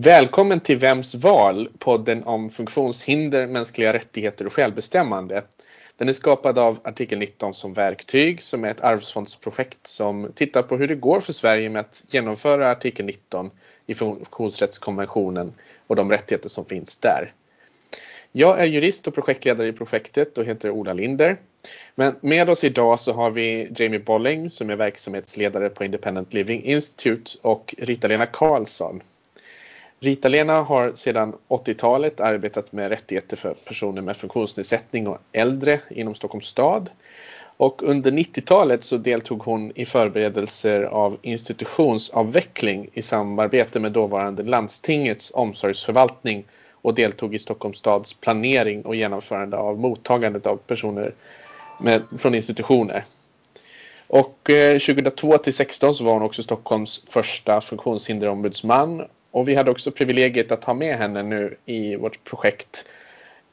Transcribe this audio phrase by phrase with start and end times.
[0.00, 5.42] Välkommen till Vems val, podden om funktionshinder, mänskliga rättigheter och självbestämmande.
[5.96, 10.76] Den är skapad av artikel 19 som verktyg som är ett arvsfondsprojekt som tittar på
[10.76, 13.50] hur det går för Sverige med att genomföra artikel 19
[13.86, 15.52] i funktionsrättskonventionen
[15.86, 17.32] och de rättigheter som finns där.
[18.32, 21.36] Jag är jurist och projektledare i projektet och heter Ola Linder.
[21.94, 26.64] Men med oss idag så har vi Jamie Bolling som är verksamhetsledare på Independent Living
[26.64, 29.02] Institute och Rita-Lena Karlsson
[30.00, 36.46] Rita-Lena har sedan 80-talet arbetat med rättigheter för personer med funktionsnedsättning och äldre inom Stockholms
[36.46, 36.90] stad.
[37.56, 45.32] Och under 90-talet så deltog hon i förberedelser av institutionsavveckling i samarbete med dåvarande landstingets
[45.34, 51.14] omsorgsförvaltning och deltog i Stockholms stads planering och genomförande av mottagandet av personer
[51.80, 53.04] med, från institutioner.
[54.06, 59.70] Och eh, 2002 till 16 så var hon också Stockholms första funktionshinderombudsman och vi hade
[59.70, 62.86] också privilegiet att ha med henne nu i vårt projekt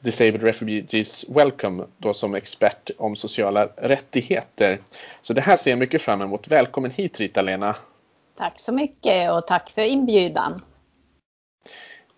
[0.00, 4.80] Disabled Refugees Welcome då som expert om sociala rättigheter.
[5.22, 6.48] Så det här ser jag mycket fram emot.
[6.48, 7.76] Välkommen hit Rita-Lena!
[8.38, 10.60] Tack så mycket och tack för inbjudan!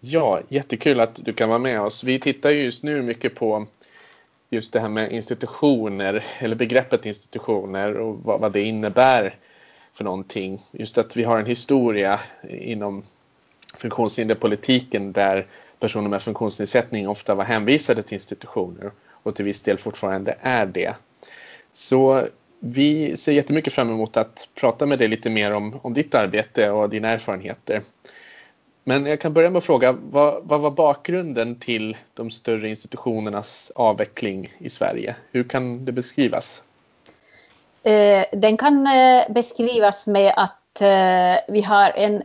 [0.00, 2.04] Ja, jättekul att du kan vara med oss.
[2.04, 3.66] Vi tittar just nu mycket på
[4.50, 9.36] just det här med institutioner eller begreppet institutioner och vad, det innebär
[9.92, 10.60] för någonting.
[10.72, 13.02] Just att vi har en historia inom
[13.74, 15.46] funktionshinderpolitiken där
[15.80, 18.90] personer med funktionsnedsättning ofta var hänvisade till institutioner
[19.22, 20.94] och till viss del fortfarande är det.
[21.72, 22.26] Så
[22.60, 26.70] vi ser jättemycket fram emot att prata med dig lite mer om, om ditt arbete
[26.70, 27.82] och dina erfarenheter.
[28.84, 33.72] Men jag kan börja med att fråga, vad, vad var bakgrunden till de större institutionernas
[33.74, 35.16] avveckling i Sverige?
[35.32, 36.62] Hur kan det beskrivas?
[37.82, 42.22] Eh, den kan eh, beskrivas med att eh, vi har en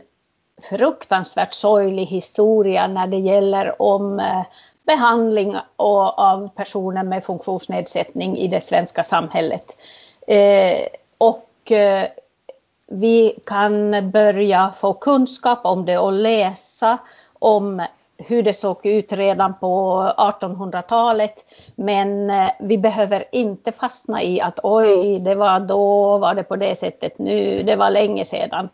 [0.62, 4.42] fruktansvärt sorglig historia när det gäller om eh,
[4.86, 9.76] behandling av personer med funktionsnedsättning i det svenska samhället.
[10.26, 10.86] Eh,
[11.18, 12.04] och eh,
[12.86, 16.98] vi kan börja få kunskap om det och läsa
[17.38, 17.82] om
[18.16, 21.34] hur det såg ut redan på 1800-talet.
[21.74, 26.78] Men vi behöver inte fastna i att oj, det var då, var det på det
[26.78, 28.68] sättet nu, det var länge sedan.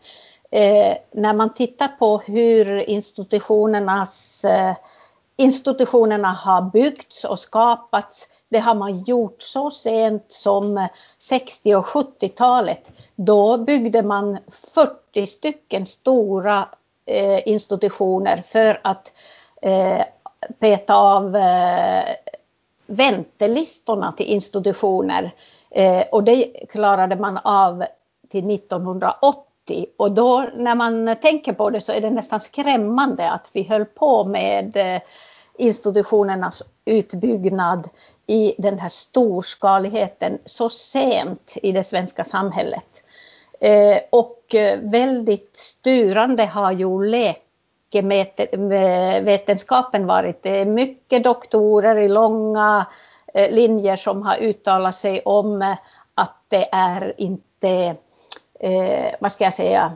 [0.51, 4.75] Eh, när man tittar på hur institutionernas, eh,
[5.37, 12.91] institutionerna har byggts och skapats, det har man gjort så sent som 60 och 70-talet.
[13.15, 14.37] Då byggde man
[14.75, 16.69] 40 stycken stora
[17.05, 19.11] eh, institutioner för att
[19.61, 20.01] eh,
[20.59, 22.03] peta av eh,
[22.85, 25.35] väntelistorna till institutioner.
[25.69, 27.83] Eh, och det klarade man av
[28.29, 29.50] till 1980.
[29.97, 33.85] Och då när man tänker på det så är det nästan skrämmande att vi höll
[33.85, 35.01] på med eh,
[35.57, 37.89] institutionernas utbyggnad
[38.27, 43.03] i den här storskaligheten så sent i det svenska samhället.
[43.59, 50.43] Eh, och eh, väldigt styrande har ju läkevetenskapen varit.
[50.43, 52.85] Det är mycket doktorer i långa
[53.49, 55.75] linjer som har uttalat sig om
[56.15, 57.95] att det är inte,
[58.63, 59.91] Eh, vad ska jag säga,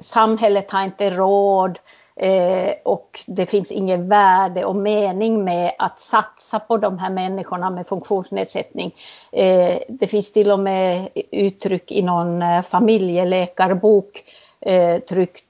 [0.00, 1.78] samhället har inte råd
[2.16, 7.70] Eh, och det finns inget värde och mening med att satsa på de här människorna
[7.70, 8.94] med funktionsnedsättning.
[9.32, 14.24] Eh, det finns till och med uttryck i någon eh, familjeläkarbok,
[14.60, 15.44] eh, tryckt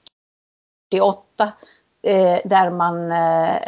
[0.93, 1.51] 88,
[2.03, 3.59] eh, där man eh,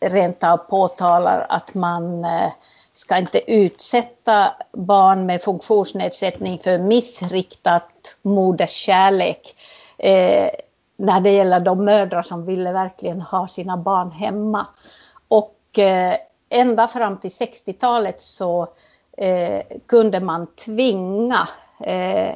[0.00, 2.52] rent av påtalar att man eh,
[2.94, 7.88] ska inte utsätta barn med funktionsnedsättning för missriktat
[8.26, 9.56] moderskärlek.
[9.98, 10.50] Eh,
[10.96, 14.66] när det gäller de mödrar som ville verkligen ha sina barn hemma.
[15.28, 16.16] Och eh,
[16.48, 18.68] ända fram till 60-talet så
[19.16, 21.48] eh, kunde man tvinga
[21.80, 22.34] eh,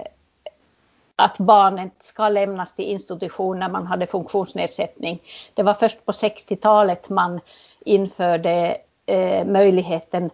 [1.17, 5.22] att barnet ska lämnas till institution när man hade funktionsnedsättning.
[5.55, 7.41] Det var först på 60-talet man
[7.84, 8.77] införde
[9.07, 10.31] eh, möjligheten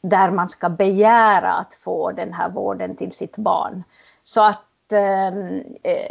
[0.00, 3.82] där man ska begära att få den här vården till sitt barn.
[4.22, 6.10] Så att Ehm, eh,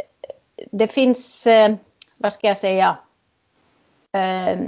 [0.70, 1.74] det finns, eh,
[2.16, 2.98] vad ska jag säga,
[4.12, 4.58] eh,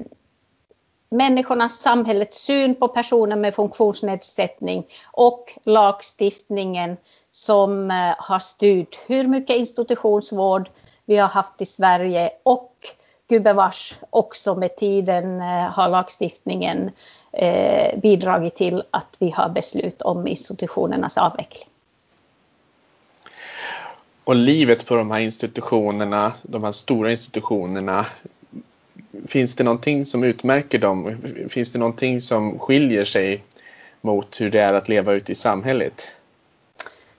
[1.10, 6.96] människornas, samhällets syn på personer med funktionsnedsättning och lagstiftningen
[7.30, 10.70] som eh, har styrt hur mycket institutionsvård
[11.04, 12.74] vi har haft i Sverige och
[13.28, 16.90] gubevars också med tiden eh, har lagstiftningen
[17.32, 21.69] eh, bidragit till att vi har beslut om institutionernas avveckling.
[24.30, 28.06] Och livet på de här institutionerna, de här stora institutionerna,
[29.26, 31.16] finns det någonting som utmärker dem?
[31.48, 33.44] Finns det någonting som skiljer sig
[34.00, 36.08] mot hur det är att leva ute i samhället?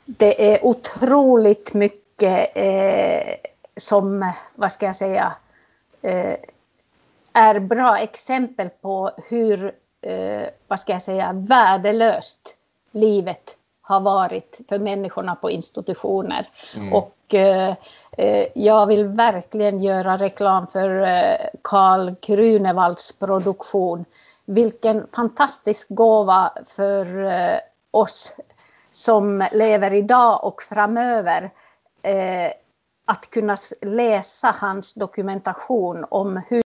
[0.06, 3.34] Det är otroligt mycket eh,
[3.78, 5.34] som, vad ska jag säga,
[6.02, 6.36] eh,
[7.34, 12.56] är bra exempel på hur, eh, vad ska jag säga, värdelöst
[12.92, 13.57] livet
[13.92, 16.50] har varit för människorna på institutioner.
[16.76, 16.94] Mm.
[16.94, 17.76] Och eh,
[18.18, 21.08] eh jag vill verkligen göra reklam för
[21.62, 24.06] Karl eh, Grunewalds produktion.
[24.46, 27.60] Vilken fantastisk gåva för eh,
[27.92, 28.36] oss
[28.92, 31.52] som lever idag och framöver
[32.02, 32.52] eh,
[33.06, 36.62] att kunna läsa hans dokumentation om hur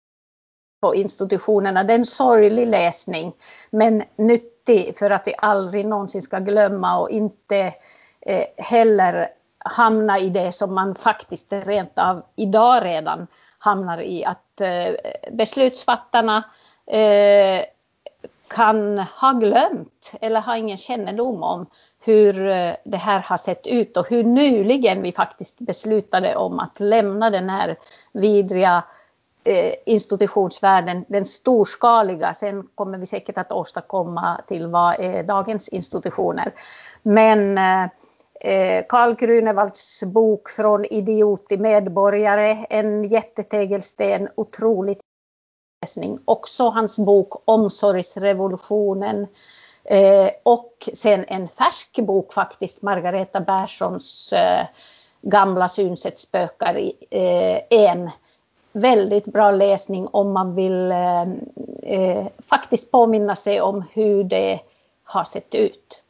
[0.85, 1.85] på institutionerna.
[1.85, 3.32] Det är en sorglig läsning
[3.71, 4.03] men
[4.69, 7.75] nyttig för att vi aldrig någonsin ska glömma och inte
[8.20, 9.28] eh, heller
[9.58, 13.26] hamna i det som man faktiskt rent av idag redan
[13.58, 14.25] hamnar i.
[14.25, 14.94] Att eh,
[15.32, 16.43] beslutsfattarna
[16.87, 17.64] eh,
[18.49, 21.66] kan ha glömt eller ha ingen kännedom om
[22.05, 26.81] hur eh, det här har sett ut och hur nyligen vi faktiskt beslutade om att
[26.81, 27.76] lämna den här
[28.12, 28.82] vidriga eh,
[29.46, 32.35] Eh, institutionsvärlden, den storskaliga.
[32.35, 36.55] Sen kommer vi säkert att åstadkomma till vad är dagens institutioner.
[37.02, 37.58] Men
[38.41, 45.00] eh, Karl Grunewalds bok Från idiot till medborgare, en jättetegelsten, otroligt
[45.82, 46.19] läsning.
[46.25, 49.26] Också hans bok Omsorgsrevolutionen
[50.43, 54.35] och sen en färsk bok faktiskt, Margareta Perssons
[55.25, 58.11] gamla synsätt spökar i eh, en.
[58.76, 61.23] Väldigt bra läsning om man vill eh,
[61.82, 64.61] eh, faktiskt påminna sig om hur det
[65.05, 66.03] har sett ut.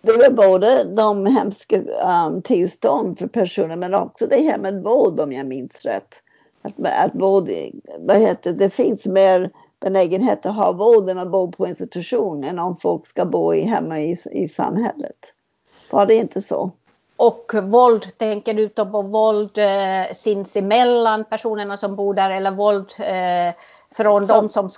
[0.00, 1.82] Det var både de hemska
[2.26, 6.22] um, tillstånd för personer men också det här med vård om jag minns rätt.
[6.62, 7.50] Att, att våld,
[7.98, 9.50] vad heter det, finns mer
[9.80, 13.60] benägenhet att ha våld när man bor på institution än om folk ska bo i,
[13.60, 15.32] hemma i, i samhället.
[15.90, 16.70] Var det inte så?
[17.18, 23.54] Och våld, tänker du på våld eh, sinsemellan personerna som bor där eller våld eh,
[23.96, 24.68] från så, de som...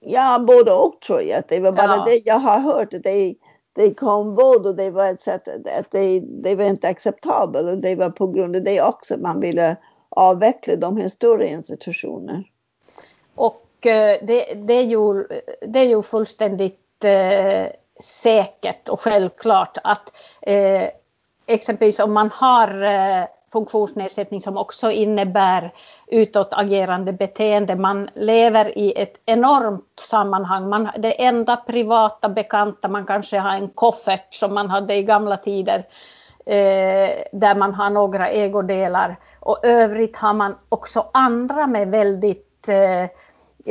[0.00, 1.42] Ja, både och tror jag.
[1.48, 2.04] Det var bara ja.
[2.04, 2.94] det jag har hört.
[2.94, 3.34] Att det,
[3.72, 7.68] det kom våld och det var ett sätt att det, det var inte acceptabelt.
[7.68, 9.76] Och det var på grund av det också man ville
[10.08, 12.44] avveckla de här stora institutionerna.
[13.34, 15.24] Och Eh, det, det, är, ju,
[15.60, 17.66] det är ju fullständigt eh,
[18.00, 20.12] säkert och självklart att
[20.42, 20.88] eh,
[21.46, 25.72] exempelvis om man har eh, funktionsnedsättning som också innebär
[26.06, 27.76] utåtagerande beteende.
[27.76, 30.68] Man lever i ett enormt sammanhang.
[30.68, 35.36] Man, det enda privata bekanta, man kanske har en koffert som man hade i gamla
[35.36, 35.78] tider
[36.46, 43.02] eh, där man har några ägodelar och övrigt har man också andra med väldigt eh,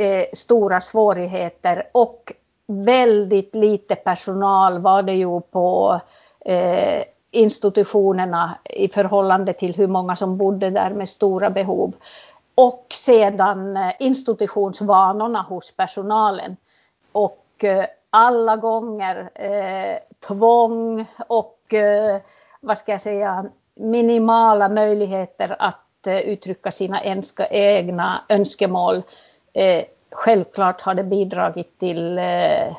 [0.06, 2.32] eh, stora svårigheter och
[2.66, 6.00] väldigt lite personal var det ju på
[6.44, 7.02] eh,
[7.34, 11.92] institutionerna i förhållande till hur många som bodde där med stora behov.
[12.54, 16.56] Och sedan eh, institutionsvanorna hos personalen.
[17.12, 19.98] Och eh, alla gånger eh,
[20.28, 22.20] tvång och eh,
[22.60, 23.44] vad ska jag säga
[23.74, 27.02] minimala möjligheter att eh, uttrycka sina
[27.50, 29.02] egna önskemål
[29.52, 32.76] eh, självklart har det bidragit till eh,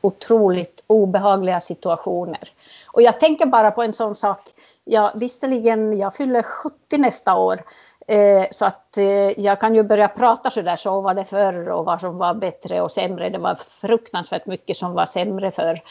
[0.00, 2.48] otroligt obehagliga situationer.
[2.96, 4.40] Och jag tänker bara på en sån sak.
[4.84, 7.60] Ja, visserligen, jag fyller 70 nästa år.
[8.06, 11.84] Eh, så att eh, jag kan ju börja prata sådär, så var det förr och
[11.84, 13.28] vad som var bättre och sämre.
[13.28, 15.82] Det var fruktansvärt mycket som var sämre förr.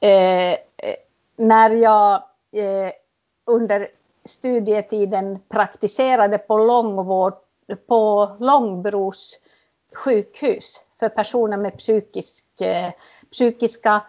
[0.00, 0.56] Eh, eh
[1.36, 2.14] när jag
[2.52, 2.92] eh,
[3.46, 3.88] under
[4.24, 7.34] studietiden praktiserade på långvård
[7.88, 9.38] på Långbros
[9.94, 12.90] sjukhus för personer med psykisk, eh,
[13.30, 14.02] psykiska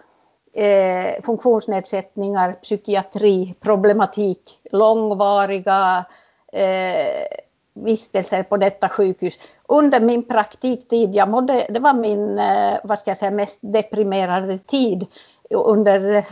[0.53, 6.05] eh, funktionsnedsättningar, psykiatri, problematik, långvariga
[6.53, 7.27] eh,
[7.73, 9.39] vistelser på detta sjukhus.
[9.67, 14.57] Under min praktiktid, jag mådde, det var min eh, vad ska jag säga, mest deprimerade
[14.57, 15.07] tid
[15.49, 16.25] under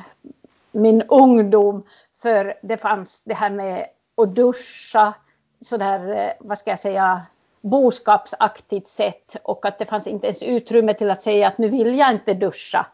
[0.72, 1.84] min ungdom.
[2.22, 3.86] För det fanns det här med
[4.22, 5.14] att duscha,
[5.62, 7.22] sådär, eh, vad ska jag säga,
[7.62, 11.98] boskapsaktigt sätt och att det fanns inte ens utrymme till att säga att nu vill
[11.98, 12.86] jag inte duscha.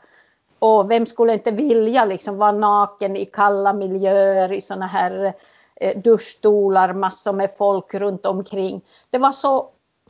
[0.63, 5.33] Och vem skulle inte vilja liksom vara naken i kalla miljöer i såna här
[5.75, 8.81] eh, duschstolar, massor med folk runt omkring.
[9.09, 9.69] Det var så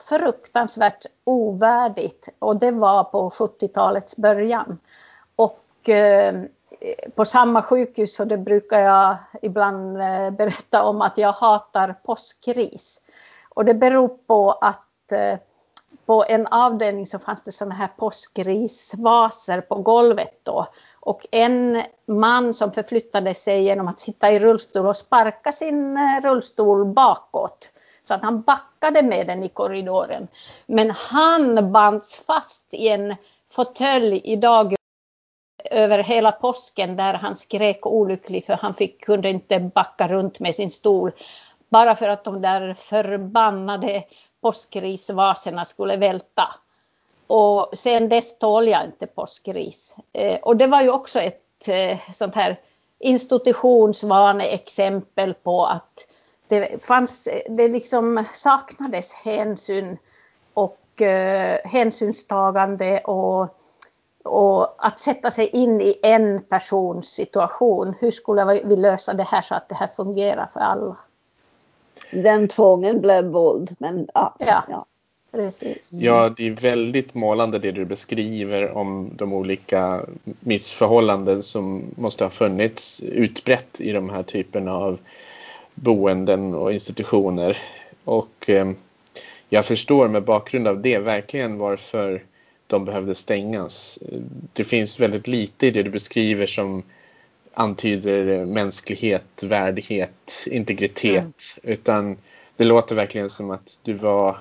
[0.10, 4.78] fruktansvärt ovärdigt och det var på 70-talets början.
[5.36, 6.42] Och eh,
[7.16, 13.02] på samma sjukhus så det brukar jag ibland eh, berätta om att jag hatar påskris.
[13.50, 15.40] Och det beror på att eh,
[16.06, 20.68] på en avdelning så fanns det sådana här påskrisvaser på golvet då.
[21.00, 26.22] Och en man som förflyttade sig genom att sitta i rullstol och sparka sin eh,
[26.24, 27.72] rullstol bakåt.
[28.08, 30.28] Så att han backade med den i korridoren.
[30.66, 33.16] Men han bands fast i en
[33.52, 34.76] fåtölj i dag
[35.72, 40.56] över hela påsken där han skrek olycklig för han fick, kunde inte backa runt med
[40.56, 41.12] sin stol.
[41.70, 44.04] Bara för att de där förbannade
[44.44, 46.56] påskrisvaserna skulle välta.
[47.28, 49.96] Och sen dess tål jag inte påskris.
[50.14, 52.60] Eh, och det var ju också ett eh, sånt här
[53.00, 56.08] institutionsvaneexempel på att
[56.48, 59.98] det fanns, det liksom saknades hänsyn
[60.54, 63.58] och eh, hänsynstagande och,
[64.24, 67.94] och att sätta sig in i en persons situation.
[68.00, 70.96] Hur skulle vi lösa det här så att det här fungerar för alla?
[72.14, 74.36] Den tvången blev våld, men ja.
[74.40, 74.64] ja.
[74.70, 74.86] ja.
[75.34, 75.90] Precis.
[75.92, 80.06] Ja, det är väldigt målande det du beskriver om de olika
[80.40, 84.98] missförhållanden som måste ha funnits utbrett i de här typerna av
[85.76, 87.58] boenden och institutioner.
[88.04, 88.72] Och eh,
[89.50, 92.24] jag förstår med bakgrund av det verkligen varför
[92.68, 94.00] de behövde stängas.
[94.54, 96.84] Det finns väldigt lite i det du beskriver som
[97.54, 101.24] antyder mänsklighet, värdighet, integritet.
[101.64, 101.74] Mm.
[101.74, 102.18] Utan
[102.58, 104.38] det låter verkligen som att du var,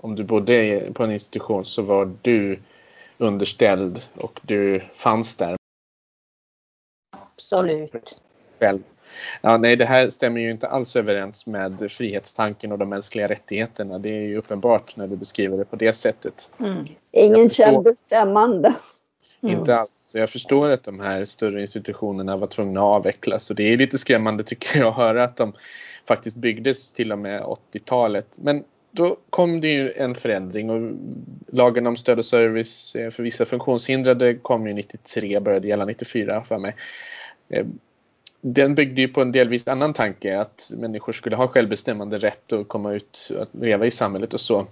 [0.00, 2.58] om du bodde på en institution så var du
[3.18, 5.56] underställd och du fanns där.
[7.16, 8.20] Absolut.
[8.60, 8.80] Själv.
[9.40, 13.98] Ja, nej, det här stämmer ju inte alls överens med frihetstanken och de mänskliga rättigheterna.
[13.98, 16.50] Det är ju uppenbart när du beskriver det på det sättet.
[16.60, 16.84] Mm.
[17.12, 18.74] Ingen självbestämmande.
[19.42, 19.58] Mm.
[19.58, 20.12] Inte alls.
[20.14, 23.98] Jag förstår att de här större institutionerna var tvungna att avvecklas och det är lite
[23.98, 25.52] skrämmande tycker jag att höra att de
[26.08, 28.26] faktiskt byggdes till och med 80-talet.
[28.36, 30.92] Men då kom det ju en förändring och
[31.46, 36.42] lagen om stöd och service eh, för vissa funktionshindrade kom ju 93, började gälla 94
[36.42, 36.74] för mig.
[37.48, 37.78] Ehm,
[38.40, 42.68] den byggde ju på en delvis annan tanke att människor skulle ha självbestämmande rätt att
[42.68, 44.66] komma ut och leva i samhället och så.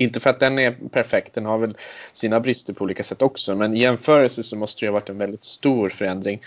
[0.00, 1.76] Inte för att den är perfekt, den har väl
[2.12, 5.18] sina brister på olika sätt också, men i jämförelse så måste det ha varit en
[5.18, 6.42] väldigt stor förändring.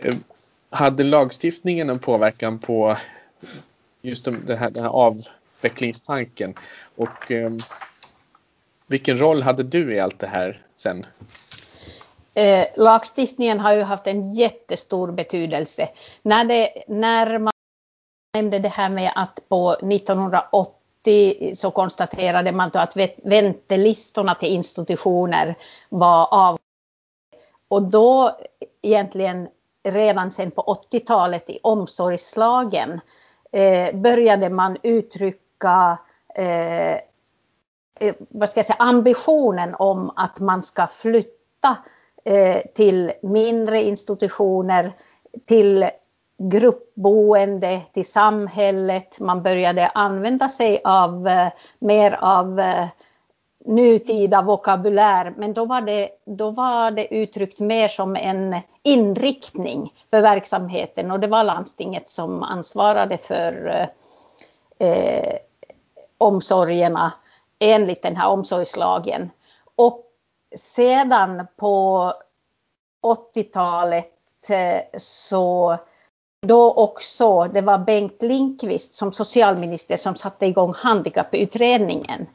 [0.00, 0.14] Eh,
[0.70, 2.96] hade lagstiftningen en påverkan på
[4.02, 6.54] just den här, den här avvecklingstanken?
[6.96, 7.52] Och eh,
[8.86, 11.06] vilken roll hade du i allt det här sen?
[12.34, 15.88] Eh, lagstiftningen har ju haft en jättestor betydelse.
[16.22, 17.52] När, det, när man
[18.34, 20.85] nämnde det här med att på 1980
[21.54, 25.58] så konstaterade man då att väntelistorna till institutioner
[25.88, 26.58] var av.
[27.68, 28.38] Och då
[28.82, 29.48] egentligen
[29.88, 33.00] redan sen på 80-talet i omsorgslagen
[33.52, 35.98] eh, började man uttrycka
[36.34, 36.94] eh,
[38.00, 41.76] eh, vad ska jag säga, ambitionen om att man ska flytta
[42.24, 44.92] eh, till mindre institutioner,
[45.46, 45.90] till
[46.38, 49.20] gruppboende till samhället.
[49.20, 52.86] Man började använda sig av eh, mer av eh,
[53.64, 60.20] nutida vokabulär, men då var, det, då var det uttryckt mer som en inriktning för
[60.20, 63.68] verksamheten och det var landstinget som ansvarade för
[64.78, 65.38] eh, eh
[66.18, 67.12] omsorgerna
[67.58, 69.30] enligt den här omsorgslagen.
[69.74, 70.04] Och
[70.56, 72.12] sedan på
[73.02, 74.12] 80-talet
[74.96, 75.78] så
[76.46, 82.26] då också, det var Bengt Linkvist som socialminister som satte igång handikapputredningen.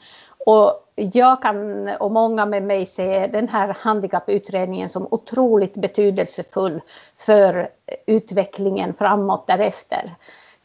[0.45, 6.81] Och jag kan och många med mig se den här handikapputredningen som otroligt betydelsefull
[7.17, 7.69] för
[8.07, 10.15] utvecklingen framåt därefter.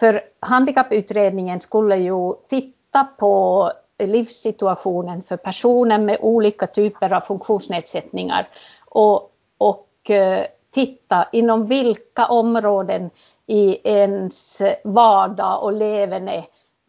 [0.01, 8.49] För handikapputredningen skulle ju titta på livssituationen för personer med olika typer av funktionsnedsättningar
[8.85, 13.11] och, och eh, titta inom vilka områden
[13.47, 16.47] i ens vardag och leverne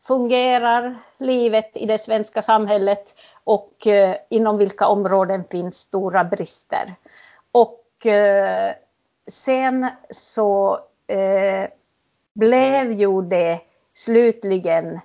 [0.07, 6.95] fungerar livet i det svenska samhället och eh, inom vilka områden finns stora brister.
[7.51, 8.73] Och eh,
[9.27, 11.69] sen så eh,
[12.33, 13.59] blev ju det
[13.93, 14.99] slutligen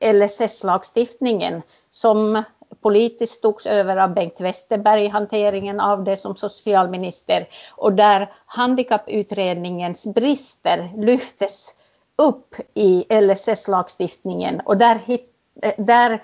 [0.00, 2.42] LSS-lagstiftningen som
[2.80, 7.48] politiskt togs över av Bengt Westerberg hanteringen av det som socialminister.
[7.70, 11.74] Och där handikapputredningens brister lyftes
[12.16, 15.00] upp i LSS-lagstiftningen och där,
[15.62, 16.22] eh, där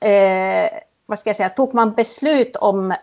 [0.00, 0.70] eh,
[1.06, 2.94] vad ska jag säga, tog man beslut om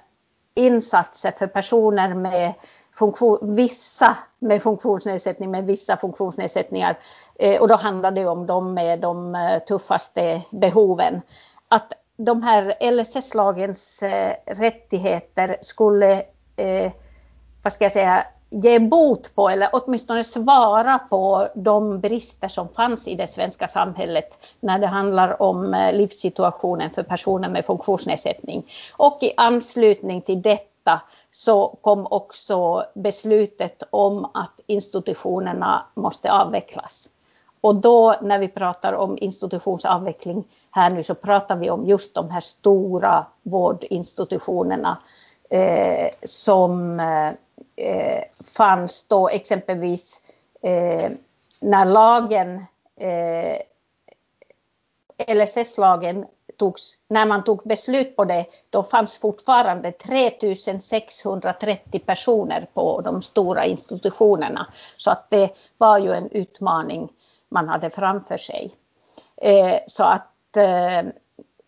[0.54, 2.54] insatser för personer med
[2.96, 6.98] funktion, vissa med funktionsnedsättning, med vissa funktionsnedsättningar.
[7.40, 11.22] Eh, och då handlar det om de med de eh, tuffaste behoven.
[11.68, 16.24] Att de här LSS-lagens eh, rättigheter skulle,
[16.56, 16.92] eh,
[17.64, 23.08] vad ska jag säga, ge bot på eller åtminstone svara på de brister som fanns
[23.08, 28.72] i det svenska samhället när det handlar om eh, livssituationen för personer med funktionsnedsättning.
[28.98, 31.02] Och i anslutning till detta
[31.32, 37.10] så kom också beslutet om att institutionerna måste avvecklas.
[37.62, 42.30] Och då när vi pratar om institutionsavveckling här nu så pratar vi om just de
[42.30, 44.98] här stora vårdinstitutionerna
[45.50, 47.00] eh, som
[47.76, 48.24] eh,
[48.58, 50.22] fanns då exempelvis
[50.62, 51.12] eh,
[51.60, 52.66] när lagen,
[52.96, 53.58] eh,
[55.28, 56.26] LSS-lagen
[56.58, 63.66] togs, när man tog beslut på det, då fanns fortfarande 3630 personer på de stora
[63.66, 64.74] institutionerna.
[64.98, 67.10] Så att det var ju en utmaning
[67.52, 68.76] man hade framför sig.
[69.38, 71.12] Eh, så att, eh,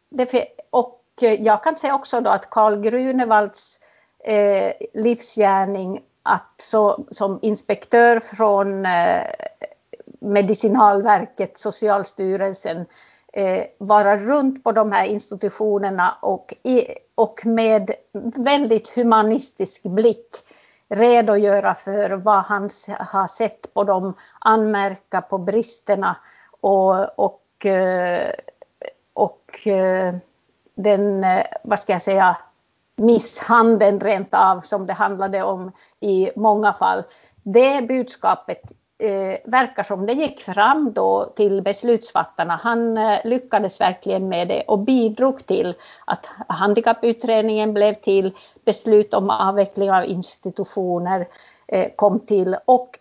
[0.10, 1.00] det, och
[1.40, 3.80] jag kan säga också då att Karl Grunewalds
[4.24, 9.24] eh, livsgärning att så, som inspektör från eh,
[10.20, 12.86] Medicinalverket, Socialstyrelsen,
[13.34, 17.92] eh, vara runt på de här institutionerna och, i, och med
[18.36, 20.36] väldigt humanistisk blick
[20.94, 22.70] redogöra för vad han
[23.00, 26.16] har sett på dem, anmärka på bristerna
[26.62, 28.32] och, och, eh,
[29.14, 30.16] och eh,
[30.76, 32.38] den, eh, vad ska jag säga,
[32.96, 37.04] misshandeln rent av som det handlade om i många fall.
[37.44, 38.62] Det budskapet
[38.98, 42.60] eh, verkar som det gick fram då till beslutsfattarna.
[42.64, 48.32] Han eh, lyckades verkligen med det och bidrog till att handikapputredningen blev till,
[48.66, 51.28] beslut om avveckling av institutioner
[51.68, 53.00] eh, kom till och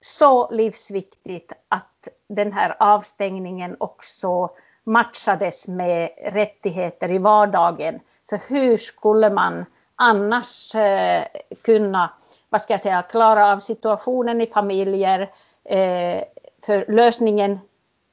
[0.00, 4.50] så livsviktigt att den här avstängningen också
[4.84, 9.64] matchades med rättigheter i vardagen för hur skulle man
[9.96, 11.24] annars eh,
[11.62, 12.10] kunna,
[12.54, 15.20] vad ska jag säga, klara av situationen i familjer?
[15.64, 16.24] Eh,
[16.66, 17.58] för lösningen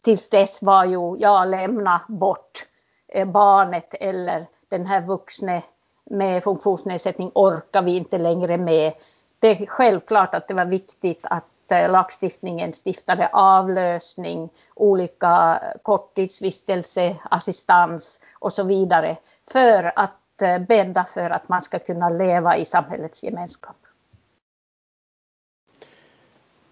[0.01, 2.65] tills dess var ju, ja, lämna bort
[3.07, 5.63] eh, barnet eller den här vuxne
[6.03, 8.93] med funktionsnedsättning orkar vi inte längre med.
[9.39, 18.21] Det är självklart att det var viktigt att eh, lagstiftningen stiftade avlösning, olika korttidsvistelse, assistans
[18.39, 19.17] och så vidare
[19.51, 23.75] för att eh, bädda för att man ska kunna leva i samhällets gemenskap.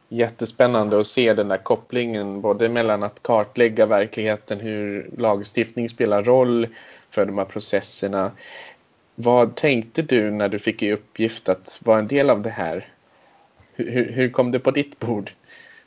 [0.10, 6.68] Jättespännande att se den där kopplingen både mellan att kartlägga verkligheten, hur lagstiftning spelar roll
[7.10, 8.32] för de här processerna.
[9.16, 12.88] Vad tänkte du när du fick i uppgift att vara en del av det här?
[13.74, 15.32] Hur, hur kom det på ditt bord?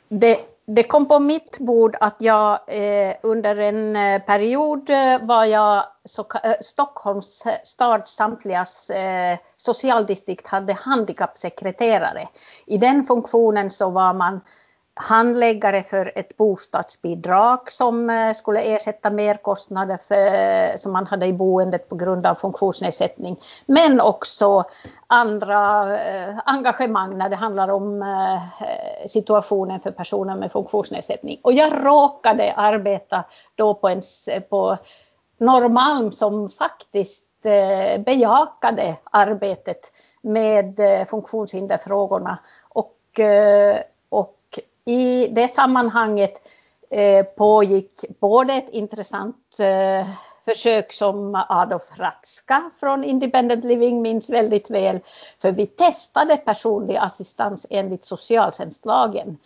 [0.09, 5.45] Det, det kom på mitt bord att jag eh, under en eh, period eh, var
[5.45, 12.27] jag så, eh, Stockholms eh, stads samtliga eh, socialdistrikt hade handikappsekreterare.
[12.65, 14.41] I den funktionen så var man
[14.95, 21.33] handläggare för ett bostadsbidrag som eh, skulle ersätta merkostnader för, eh, som man hade i
[21.33, 23.39] boendet på grund av funktionsnedsättning.
[23.65, 24.63] Men också
[25.07, 31.39] andra eh, engagemang när det handlar om eh, situationen för personer med funktionsnedsättning.
[31.43, 33.23] Och jag råkade arbeta
[33.55, 34.01] då på, en,
[34.49, 34.77] på
[35.37, 40.79] Norrmalm som faktiskt eh, bejakade arbetet med
[41.09, 42.39] funktionshinderfrågorna.
[42.69, 42.97] Och,
[44.09, 44.39] och
[44.85, 46.41] i det sammanhanget
[46.89, 50.07] eh, pågick både ett intressant eh,
[50.45, 54.99] försök som Adolf Ratzka från Independent Living minns väldigt väl,
[55.41, 59.37] för vi testade personlig assistans enligt socialtjänstlagen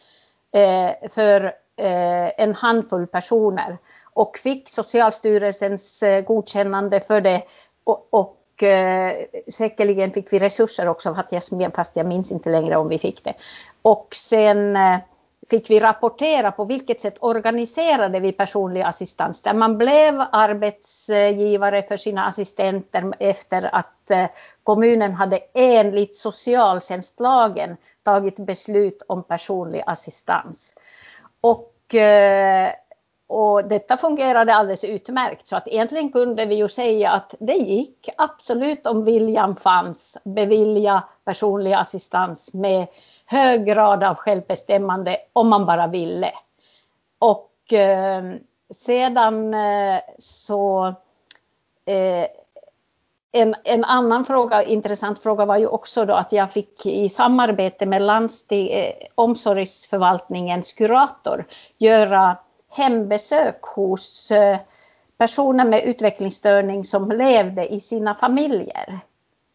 [0.52, 1.45] eh, för
[1.76, 3.78] eh, en handfull personer
[4.13, 7.43] och fick Socialstyrelsens eh, godkännande för det
[7.84, 9.15] och, och eh,
[9.52, 11.15] säkerligen fick vi resurser också
[11.76, 13.34] fast jag minns inte längre om vi fick det.
[13.82, 14.97] Och sen eh,
[15.50, 21.98] fick vi rapportera på vilket sätt organiserade vi personlig assistans där man blev arbetsgivare för
[21.98, 24.26] sina assistenter efter att eh,
[24.64, 30.74] kommunen hade enligt socialtjänstlagen tagit beslut om personlig assistans.
[31.42, 32.72] Och, eh,
[33.28, 38.10] och detta fungerade alldeles utmärkt så att egentligen kunde vi ju säga att det gick
[38.18, 42.88] absolut om viljan fanns bevilja personlig assistans med
[43.30, 46.32] hög grad av självbestämmande om man bara ville.
[47.20, 48.24] Och eh,
[48.74, 50.88] sedan eh, så
[51.86, 52.28] eh,
[53.32, 57.86] en, en, annan fråga, intressant fråga var ju också då att jag fick i samarbete
[57.86, 61.46] med landsting, eh, omsorgsförvaltningens kurator
[61.78, 62.38] göra
[62.72, 64.58] hembesök hos eh,
[65.18, 69.00] personer med utvecklingsstörning som levde i sina familjer.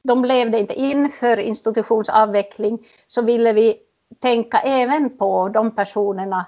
[0.05, 3.77] De levde inte inför institutionsavveckling så ville vi
[4.21, 6.47] tänka även på de personerna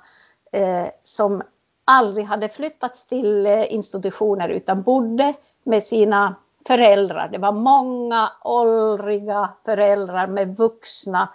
[0.53, 1.43] eh, som
[1.85, 6.35] aldrig hade flyttats till eh, institutioner utan bodde med sina
[6.67, 7.29] föräldrar.
[7.29, 11.29] Det var många åldriga föräldrar med vuxna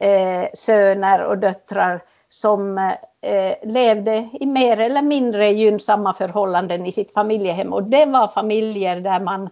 [0.00, 2.78] eh, söner och döttrar som
[3.20, 7.72] eh, levde i mer eller mindre gynnsamma förhållanden i sitt familjehem.
[7.72, 9.50] Och det var familjer där man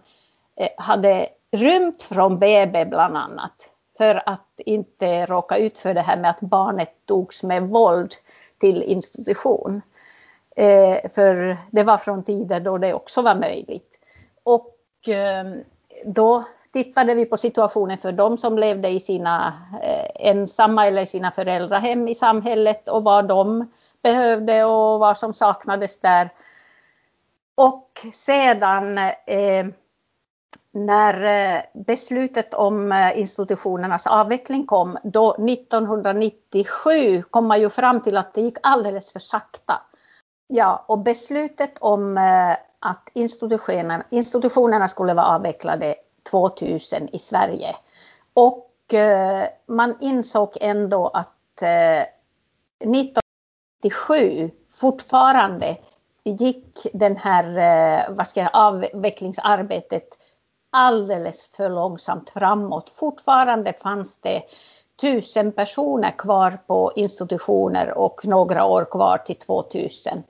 [0.55, 6.17] eh, hade rymt från BB bland annat för att inte råka ut för det här
[6.17, 8.13] med att barnet togs med våld
[8.59, 9.81] till institution.
[10.55, 13.99] Eh, för det var från tider då det också var möjligt.
[14.43, 14.75] Och
[15.07, 15.45] eh,
[16.05, 21.31] då tittade vi på situationen för de som levde i sina eh, ensamma eller sina
[21.31, 23.71] föräldrahem i samhället och vad de
[24.03, 26.29] behövde och vad som saknades där.
[27.55, 29.65] Och sedan eh,
[30.71, 38.17] när eh, beslutet om eh, institutionernas avveckling kom, då 1997 kom man ju fram till
[38.17, 39.81] att det gick alldeles för sakta.
[40.47, 45.95] Ja, och beslutet om eh, att institutionerna, institutionerna skulle vara avvecklade
[46.31, 47.75] 2000 i Sverige.
[48.33, 48.69] Och
[49.65, 55.77] man insåg ändå att 1997 fortfarande
[56.23, 60.09] gick den här vad ska jag, avvecklingsarbetet
[60.73, 62.89] alldeles för långsamt framåt.
[62.89, 64.43] Fortfarande fanns det
[65.01, 70.23] tusen personer kvar på institutioner och några år kvar till 2000.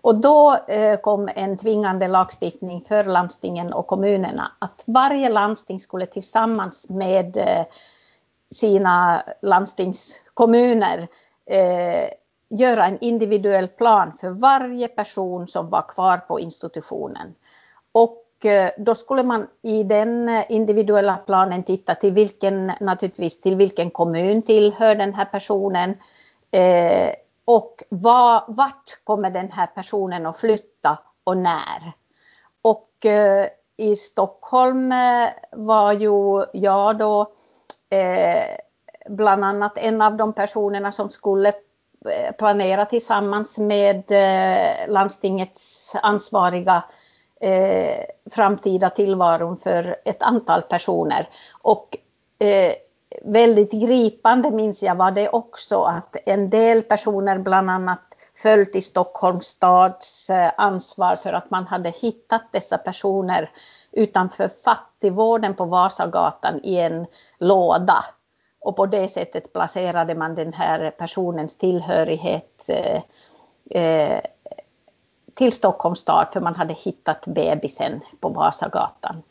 [0.00, 6.06] Och då eh, kom en tvingande lagstiftning för landstingen och kommunerna att varje landsting skulle
[6.06, 7.64] tillsammans med eh,
[8.50, 11.08] sina landstingskommuner
[11.46, 12.10] eh,
[12.48, 17.34] göra en individuell plan för varje person som var kvar på institutionen.
[17.92, 23.90] Och Eh, då skulle man i den individuella planen titta till vilken, naturligtvis till vilken
[23.90, 25.94] kommun tillhör den här personen
[26.50, 27.10] eh,
[27.44, 31.92] och var, vart kommer den här personen att flytta och när.
[32.62, 33.46] Och eh,
[33.76, 37.32] i Stockholm eh, var ju jag då
[39.08, 41.52] bland annat en av de personerna som skulle
[42.38, 44.04] planera tillsammans med
[44.88, 46.82] landstingets ansvariga
[47.40, 51.28] eh, framtida tillvaron för ett antal personer.
[51.62, 51.96] Och
[52.38, 52.72] eh,
[53.22, 58.00] väldigt gripande minns jag var det också att en del personer bland annat
[58.34, 63.50] föll till Stockholms stads eh, ansvar för att man hade hittat dessa personer
[63.92, 67.06] utanför fattigvården på Vasagatan i en
[67.38, 68.04] låda.
[68.60, 73.02] Och på det sättet placerade man den här personens tillhörighet eh,
[73.70, 74.20] eh
[75.38, 79.22] till Stockholms stad för man hade hittat bebisen på Vasagatan.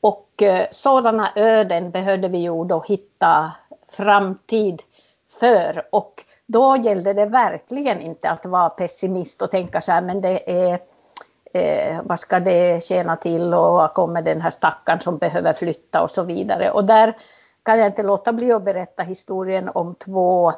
[0.00, 3.52] Och eh, sådana öden behövde vi ju då hitta
[3.88, 4.82] framtid
[5.40, 6.14] för och
[6.46, 10.78] då gällde det verkligen inte att vara pessimist och tänka så här men det är
[11.52, 16.02] eh, vad ska det tjäna till och vad kommer den här stackaren som behöver flytta
[16.02, 16.70] och så vidare.
[16.70, 17.16] Och där
[17.62, 20.52] kan jag inte låta bli att berätta historien om två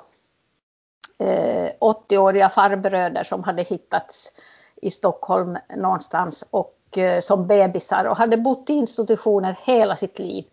[1.18, 4.32] eh, 80-åriga farbröder som hade hittats
[4.82, 10.44] i Stockholm någonstans och eh, som bebisar och hade bott i institutioner hela sitt liv.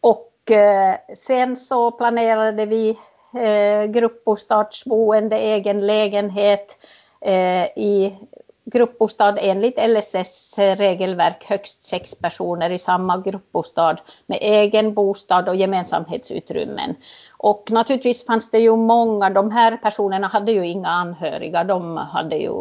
[0.00, 2.98] Och eh, sen så planerade vi
[3.34, 6.78] eh, gruppbostadsboende, egen lägenhet
[7.20, 8.18] eh, i
[8.64, 13.96] gruppbostad enligt LSS regelverk högst sex personer i samma gruppbostad
[14.26, 16.94] med egen bostad och gemensamhetsutrymmen.
[17.30, 22.36] Och naturligtvis fanns det ju många, de här personerna hade ju inga anhöriga, de hade
[22.36, 22.52] ju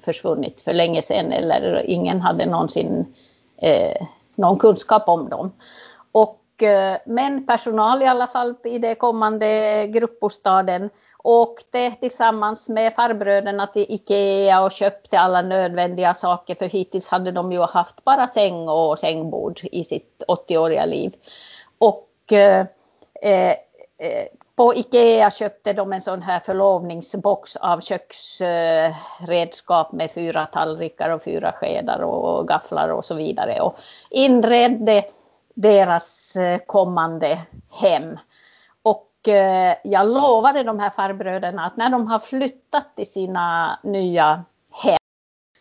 [0.00, 3.14] försvunnit för länge sedan eller ingen hade någonsin
[3.56, 5.52] eh, någon kunskap om dem.
[6.12, 10.90] Och, eh, men personal i alla fall i det kommande gruppbostaden
[11.26, 17.52] åkte tillsammans med farbröderna till Ikea och köpte alla nödvändiga saker för hittills hade de
[17.52, 21.14] ju haft bara säng och sängbord i sitt 80-åriga liv.
[21.78, 22.66] Och eh,
[23.22, 23.56] eh
[24.56, 31.52] på Ikea köpte de en sån här förlovningsbox av köksredskap med fyra tallrikar och fyra
[31.52, 33.76] skedar och gafflar och så vidare och
[34.10, 35.04] inredde
[35.54, 37.38] deras eh, kommande
[37.80, 38.18] hem.
[39.28, 44.44] Eh, jag lovade de här farbröderna att när de har flyttat till sina nya
[44.82, 44.98] hem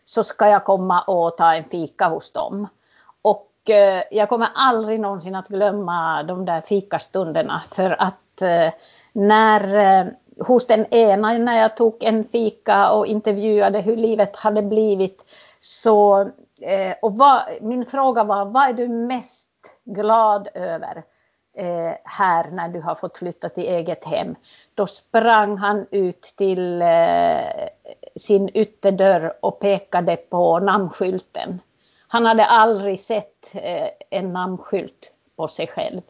[0.06, 2.68] så ska jag komma och ta en fika hos dem.
[3.22, 8.74] Och eh, jag kommer aldrig någonsin att glömma de där fikastunderna för att eh,
[9.14, 10.16] när
[10.48, 15.26] hos den ena när jag tog en fika och intervjuade hur livet hade blivit
[15.60, 16.30] Så,
[17.02, 19.52] och vad, min fråga var, vad är du mest
[19.86, 21.04] glad över
[21.56, 24.36] eh, här när du har fått flytta till eget hem?
[24.74, 27.68] Då sprang han ut till eh,
[28.16, 31.60] sin ytterdörr och pekade på namnskylten.
[32.08, 36.02] Han hade aldrig sett eh, en namnskylt på sig själv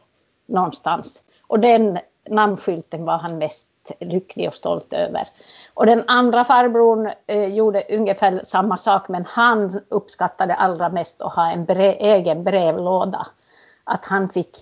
[0.45, 1.23] någonstans.
[1.47, 5.27] Och den namnskylten var han mest lycklig och stolt över.
[5.73, 11.33] Och den andra farbrorn eh, gjorde ungefär samma sak men han uppskattade allra mest att
[11.33, 13.27] ha en brev, egen brevlåda.
[13.83, 14.55] Att han fick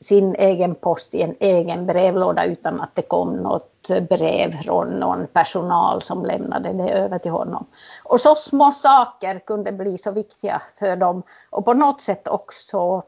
[0.00, 5.26] sin egen post i en egen brevlåda utan att det kom något brev från någon
[5.26, 7.66] personal som lämnade det över till honom.
[8.04, 13.02] Och så små saker kunde bli så viktiga för dem och på något sätt också,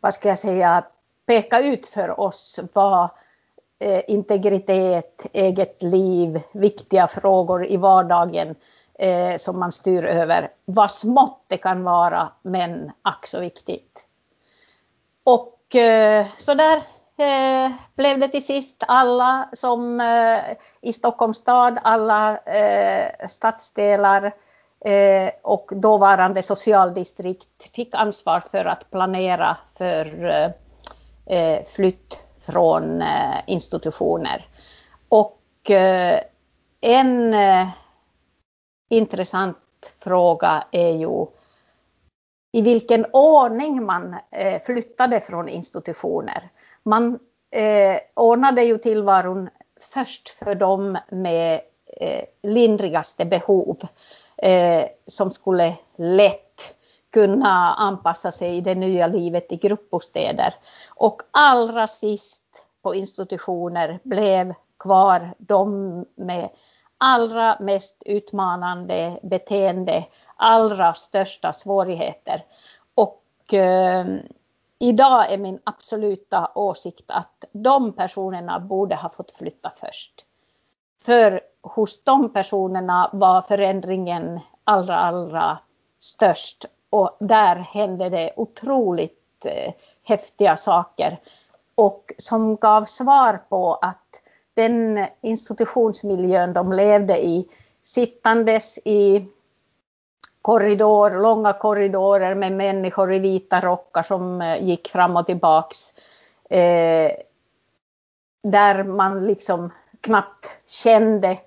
[0.00, 0.84] vad ska jag säga,
[1.26, 3.08] peka ut för oss vad
[3.78, 8.54] eh, integritet, eget liv, viktiga frågor i vardagen
[8.94, 14.04] eh, som man styr över, vad smått det kan vara men ack så viktigt.
[15.24, 16.76] Och Eh, så där
[17.16, 22.38] eh, blev det till sist alla som eh, i Stockholms stad, alla
[23.28, 24.34] stadsdelar
[25.42, 30.52] och dåvarande socialdistrikt fick ansvar för att planera för
[31.74, 33.04] flytt från
[33.46, 34.46] institutioner.
[35.08, 35.70] Och
[36.80, 37.34] en
[38.90, 39.58] intressant
[40.00, 41.26] fråga är ju
[42.52, 46.50] i vilken ordning man eh, flyttade från institutioner.
[46.82, 47.18] Man
[47.50, 49.48] eh, ordnade ju tillvaron
[49.94, 51.60] först för dem med
[52.00, 53.80] eh, lindrigaste behov
[54.36, 56.74] eh, som skulle lätt
[57.12, 60.54] kunna anpassa sig i det nya livet i gruppbostäder.
[60.88, 62.42] Och allra sist
[62.82, 66.48] på institutioner blev kvar de med
[66.98, 70.04] allra mest utmanande beteende
[70.42, 72.44] allra största svårigheter.
[72.94, 74.06] Och eh,
[74.78, 80.12] idag är min absoluta åsikt att de personerna borde ha fått flytta först.
[81.04, 85.58] För hos de personerna var förändringen allra, allra
[85.98, 91.20] störst och där hände det otroligt eh, häftiga saker
[91.74, 94.22] och som gav svar på att
[94.54, 97.48] den institutionsmiljön de levde i,
[97.82, 99.26] sittandes i
[100.42, 105.94] korridor, långa korridorer med människor i vita rockar som eh, gick fram och tillbaks.
[106.50, 107.12] Eh,
[108.42, 111.38] där man liksom knappt kände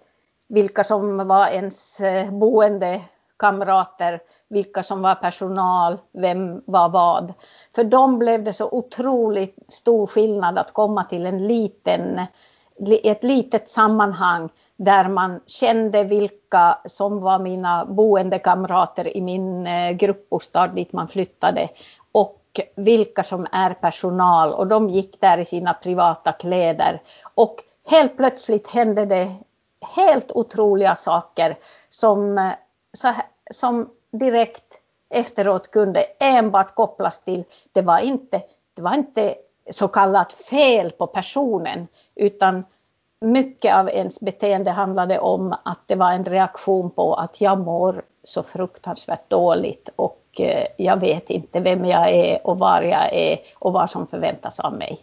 [0.47, 3.01] vilka som var ens eh, boende
[3.37, 7.33] kamrater, vilka som var personal, vem var vad.
[7.75, 12.25] För dem blev det så otroligt stor skillnad att komma till en liten,
[13.03, 20.67] ett litet sammanhang där man kände vilka som var mina boendekamrater i min eh, gruppbostad
[20.67, 21.69] dit man flyttade
[22.11, 22.41] och
[22.75, 24.53] vilka som är personal.
[24.53, 27.01] Och de gick där i sina privata kläder.
[27.35, 27.55] Och
[27.89, 29.35] helt plötsligt hände det
[29.81, 31.57] helt otroliga saker
[31.89, 33.15] som, eh,
[33.51, 38.41] som direkt efteråt kunde enbart kopplas till, det var inte,
[38.73, 39.35] det var inte
[39.69, 42.63] så kallat fel på personen utan
[43.21, 48.01] mycket av ens beteende handlade om att det var en reaktion på att jag mår
[48.23, 53.39] så fruktansvärt dåligt och eh, jag vet inte vem jag är och var jag är
[53.55, 54.99] och vad som förväntas av mig.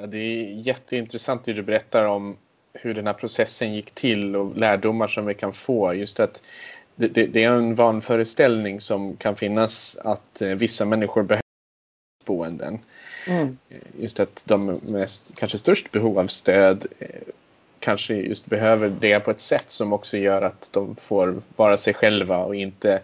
[0.00, 2.36] Ja, det är jätteintressant det du berättar om
[2.72, 5.94] hur den här processen gick till och lärdomar som vi kan få.
[5.94, 6.42] Just att
[6.94, 11.42] det, det, det är en vanföreställning som kan finnas att eh, vissa människor behöver
[12.24, 12.78] boenden.
[13.26, 13.58] Mm.
[13.98, 17.08] Just att de med kanske störst behov av stöd eh,
[17.80, 21.94] kanske just behöver det på ett sätt som också gör att de får vara sig
[21.94, 23.00] själva och inte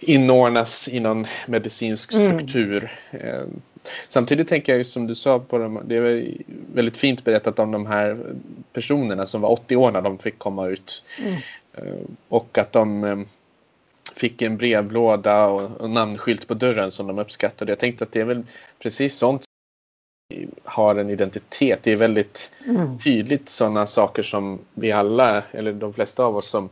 [0.00, 2.26] inordnas i någon medicinsk mm.
[2.26, 2.92] struktur.
[3.10, 3.60] Mm.
[4.08, 6.24] Samtidigt tänker jag som du sa, på dem, det är
[6.74, 8.18] väldigt fint berättat om de här
[8.72, 11.02] personerna som var 80 år när de fick komma ut.
[11.24, 11.38] Mm.
[11.74, 13.26] Eh, och att de
[14.16, 17.72] fick en brevlåda och, namnskylt på dörren som de uppskattade.
[17.72, 18.42] Jag tänkte att det är väl
[18.78, 19.42] precis sånt
[20.64, 21.80] har en identitet.
[21.82, 22.98] Det är väldigt mm.
[22.98, 26.68] tydligt sådana saker som vi alla, eller de flesta av oss som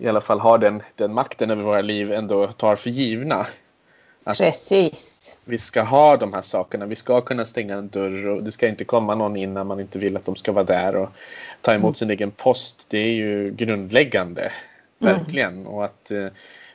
[0.00, 3.46] i alla fall har den, den makten över våra liv ändå tar för givna.
[4.24, 5.38] Att Precis.
[5.44, 6.86] Vi ska ha de här sakerna.
[6.86, 9.80] Vi ska kunna stänga en dörr och det ska inte komma någon in när man
[9.80, 11.08] inte vill att de ska vara där och
[11.60, 11.94] ta emot mm.
[11.94, 12.86] sin egen post.
[12.88, 14.52] Det är ju grundläggande.
[15.00, 15.52] Verkligen.
[15.52, 15.66] Mm.
[15.66, 16.26] Och att eh,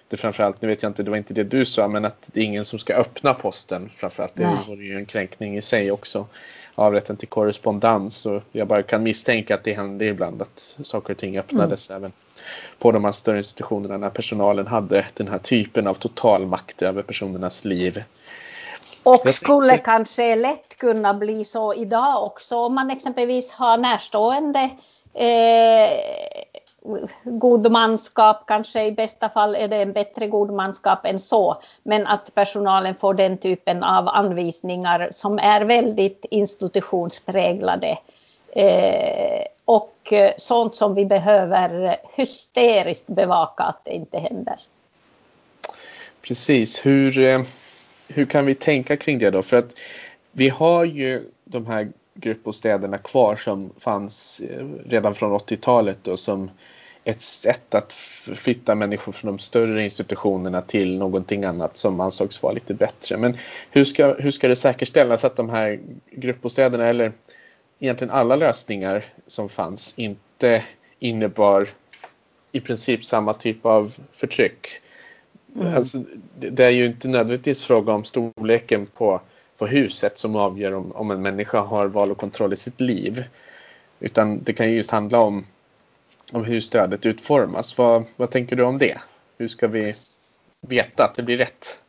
[0.08, 2.40] det framförallt, nu vet jag inte, det var inte det du sa, men att det
[2.40, 4.36] är ingen som ska öppna posten framförallt.
[4.36, 6.28] Det vore ju en kränkning i sig också.
[6.76, 11.14] Av rätten till korrespondens och jag bara kan misstänka att det händer ibland att saker
[11.14, 12.02] och ting öppnades mm.
[12.02, 12.12] även
[12.80, 17.02] på de här större institutionerna när personalen hade den här typen av total makt över
[17.02, 18.04] personernas liv.
[19.04, 24.70] Och skulle kanske lätt kunna bli så idag också om man exempelvis har närstående
[25.14, 25.90] eh,
[27.24, 32.95] godmanskap, kanske i bästa fall är det en bättre godmanskap än så, men att personalen
[32.95, 37.98] får den typen av anvisningar som är väldigt institutionspräglade
[38.56, 44.60] eh, och eh, sånt som vi behöver hysteriskt bevaka att det inte händer.
[46.21, 47.41] Precis, hur, eh,
[48.08, 49.41] hur kan vi tänka kring det då?
[49.41, 49.71] För att
[50.32, 56.49] vi har ju de här gruppbostäderna kvar som fanns eh, redan från 80-talet och som
[57.04, 57.93] ett sätt att
[58.34, 63.17] flytta människor från de större institutionerna till någonting annat som ansågs vara lite bättre.
[63.17, 63.38] Men
[63.71, 65.80] hur ska, hur ska det säkerställas att de här
[66.12, 67.12] gruppbostäderna eller
[67.80, 70.63] egentligen alla lösningar som fanns inte
[70.99, 71.67] innebar
[72.51, 74.67] i princip samma typ av förtryck?
[75.56, 75.75] Mm.
[75.75, 76.04] Alltså,
[76.39, 79.21] det är ju inte nödvändigtvis fråga om storleken på,
[79.58, 83.24] på huset som avgör om, om en människa har val och kontroll i sitt liv.
[84.00, 85.46] Utan det kan ju just handla om
[86.34, 87.78] om hur stödet utformas.
[87.78, 88.98] Vad, vad tänker du om det?
[89.38, 89.96] Hur ska vi
[90.62, 91.80] veta att det blir rätt?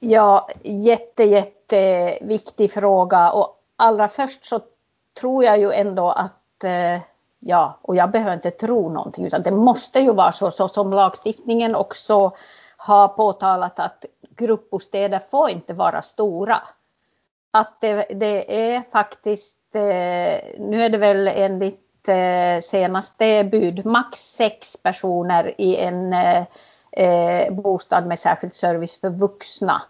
[0.00, 4.60] Ja, jätte, jätteviktig fråga och allra först så
[5.20, 7.02] tror jag ju ändå att eh,
[7.38, 10.90] ja, och jag behöver inte tro någonting utan det måste ju vara så, så som
[10.90, 12.32] lagstiftningen också
[12.76, 14.04] har påtalat att
[14.36, 16.62] gruppbostäder får inte vara stora.
[17.54, 24.18] Att det, det är faktiskt, eh, nu är det väl enligt eh, senaste bud max
[24.18, 26.44] sex personer i en eh,
[26.92, 29.82] eh, bostad med särskild service för vuxna.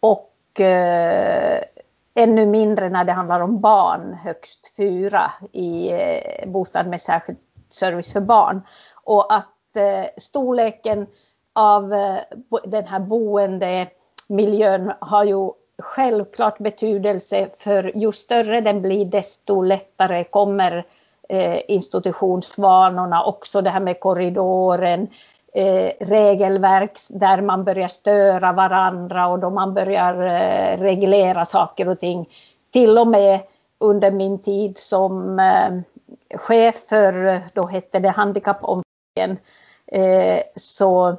[0.00, 1.62] Och eh,
[2.14, 8.12] ännu mindre när det handlar om barn, högst fyra i eh, bostad med särskild service
[8.12, 8.62] för barn.
[9.04, 11.06] Och att eh, storleken
[11.52, 12.18] av eh,
[12.64, 15.50] den här boendemiljön har ju
[15.82, 20.86] självklart betydelse för ju större den blir desto lättare kommer
[21.28, 25.08] eh, institutionsvanorna, också det här med korridoren,
[25.54, 32.00] eh, regelverk där man börjar störa varandra och då man börjar eh, reglera saker och
[32.00, 32.28] ting.
[32.72, 33.40] Till och med
[33.78, 35.40] under min tid som
[36.34, 39.38] chef för, då hette det handikappomsorgen,
[40.56, 41.16] så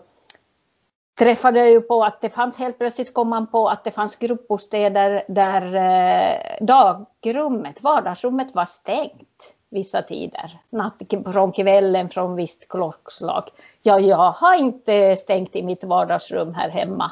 [1.23, 4.15] träffade jag ju på att det fanns helt plötsligt kom man på att det fanns
[4.15, 10.59] gruppbostäder där eh, dagrummet, vardagsrummet var stängt vissa tider.
[10.69, 11.01] Natt,
[11.33, 13.43] från kvällen från visst klockslag.
[13.81, 17.11] Ja, jag har inte stängt i mitt vardagsrum här hemma.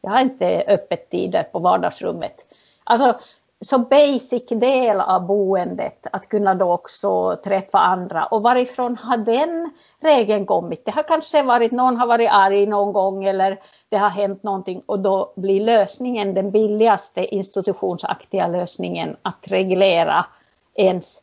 [0.00, 2.34] Jag har inte öppettider på vardagsrummet.
[2.84, 3.20] Alltså,
[3.60, 8.26] så basic del av boendet att kunna då också träffa andra.
[8.26, 9.70] Och varifrån har den
[10.02, 10.84] regeln kommit?
[10.84, 14.82] Det har kanske varit någon har varit arg någon gång eller det har hänt någonting
[14.86, 20.26] och då blir lösningen den billigaste institutionsaktiga lösningen att reglera
[20.74, 21.22] ens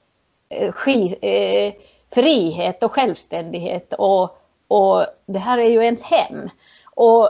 [0.49, 1.73] eh, eh,
[2.13, 6.49] frihet och självständighet och, och det här är ju ens hem.
[6.95, 7.29] Och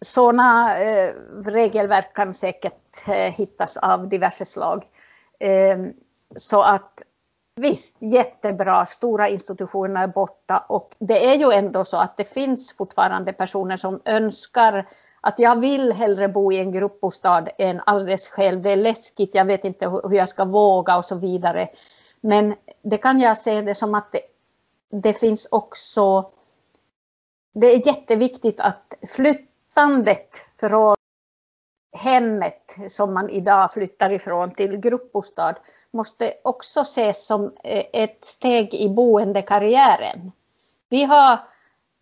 [0.00, 1.12] sådana eh,
[1.44, 4.84] regelverk kan säkert Eh, hittas av diverse slag.
[5.38, 5.92] Ehm,
[6.36, 7.02] så att
[7.56, 12.76] visst, jättebra, stora institutioner är borta och det är ju ändå så att det finns
[12.76, 14.88] fortfarande personer som önskar
[15.20, 18.62] att jag vill hellre bo i en gruppbostad än alldeles själv.
[18.62, 21.68] Det är läskigt, jag vet inte hur jag ska våga och så vidare.
[22.20, 24.20] Men det kan jag se det som att det,
[24.90, 26.30] det finns också,
[27.52, 30.30] det är jätteviktigt att flyttandet
[30.60, 30.96] från
[32.04, 35.54] hemmet som man idag flyttar ifrån till gruppbostad
[35.90, 40.32] måste också ses som eh, ett steg i boendekarriären.
[40.88, 41.32] Vi har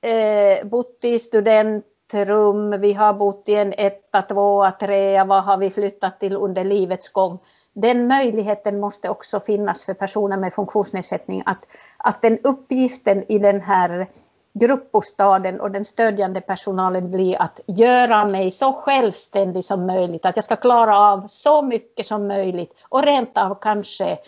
[0.03, 5.71] eh, bott i studentrum, vi har bott i en etta, tvåa, trea, vad har vi
[5.71, 7.39] flyttat till under livets gång?
[7.73, 13.61] den möjligheten måste också finnas för personer med funktionsnedsättning att, att den uppgiften i den
[13.61, 14.09] här
[14.55, 20.45] gruppbostaden och den stödjande personalen blir att göra mig så självständig som möjligt, att jag
[20.45, 24.19] ska klara av så mycket som möjligt och rent av kanske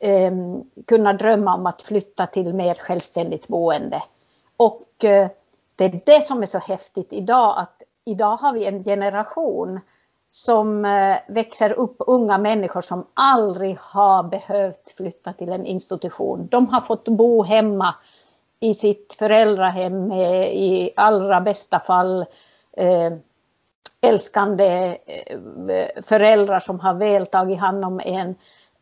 [0.00, 0.32] eh,
[0.86, 4.02] kunna drömma om att flytta till mer självständigt boende.
[4.56, 5.28] Och eh,
[5.76, 9.80] det är det som är så häftigt idag, att idag har vi en generation
[10.30, 16.48] som eh, växer upp unga människor som aldrig har behövt flytta till en institution.
[16.50, 17.94] De har fått bo hemma
[18.60, 22.26] i sitt föräldrahem med i allra bästa fall
[22.76, 23.12] eh,
[24.00, 28.34] älskande eh, föräldrar som har väl tagit hand om en.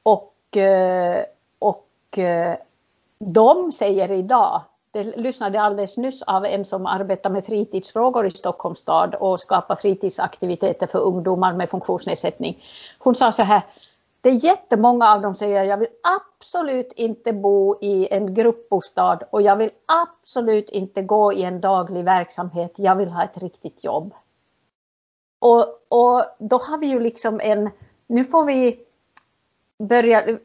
[0.03, 1.25] Och, eh,
[1.59, 2.57] och eh,
[3.19, 8.79] de säger idag det lyssnade alldeles nyss av en som arbetar med fritidsfrågor i Stockholms
[8.79, 12.65] stad och skapar fritidsaktiviteter för ungdomar med funktionsnedsättning.
[12.99, 13.63] Hon sa så här,
[14.21, 15.89] det är jättemånga av dem som säger jag vill
[16.37, 19.71] absolut inte bo i en gruppbostad och jag vill
[20.03, 22.73] absolut inte gå i en daglig verksamhet.
[22.77, 24.15] Jag vill ha ett riktigt jobb.
[25.39, 27.71] Och, och då har vi ju liksom en,
[28.07, 28.81] nu får vi
[29.79, 30.39] börja,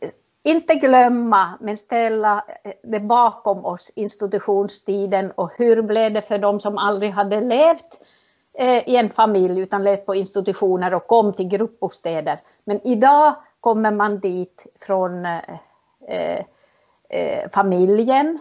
[0.43, 2.45] inte glömma men ställa
[2.83, 8.05] det bakom oss institutionstiden och hur blev det för dem som aldrig hade levt
[8.53, 12.41] eh, i en familj utan levt på institutioner och kom till gruppbostäder.
[12.63, 16.39] Men idag kommer man dit från eh,
[17.09, 18.39] eh, familjen.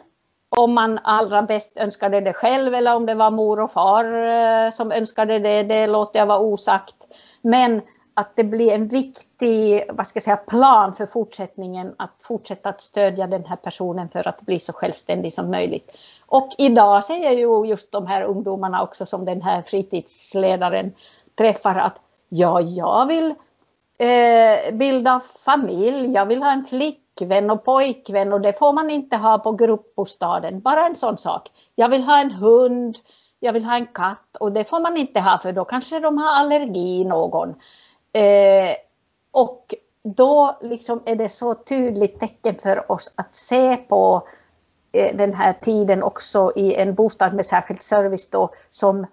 [0.49, 4.71] Om man allra bäst önskade det själv eller om det var mor och far eh,
[4.71, 6.95] som önskade det, det låter jag vara osagt.
[7.41, 7.83] Men
[8.15, 12.81] att det blir en viktig vad ska jag säga, plan för fortsättningen att fortsätta att
[12.81, 15.91] stödja den här personen för att bli så självständig som möjligt.
[16.27, 20.95] Och idag säger ju just de här ungdomarna också som den här fritidsledaren
[21.35, 23.35] träffar att ja, jag vill
[24.03, 29.17] eh, bilda familj, jag vill ha en flickvän och pojkvän och det får man inte
[29.17, 30.61] ha på gruppbostaden.
[30.61, 31.51] Bara en sån sak.
[31.75, 32.97] Jag vill ha en hund,
[33.41, 36.19] jag vill ha en katt och det får man inte ha för då kanske de
[36.19, 37.49] har allergi någon.
[38.13, 38.75] Eh,
[39.31, 39.75] och
[40.05, 44.29] då liksom är det så tydligt tecken för oss att se på
[44.93, 49.07] eh, den här tiden också i en bostad med särskild service då som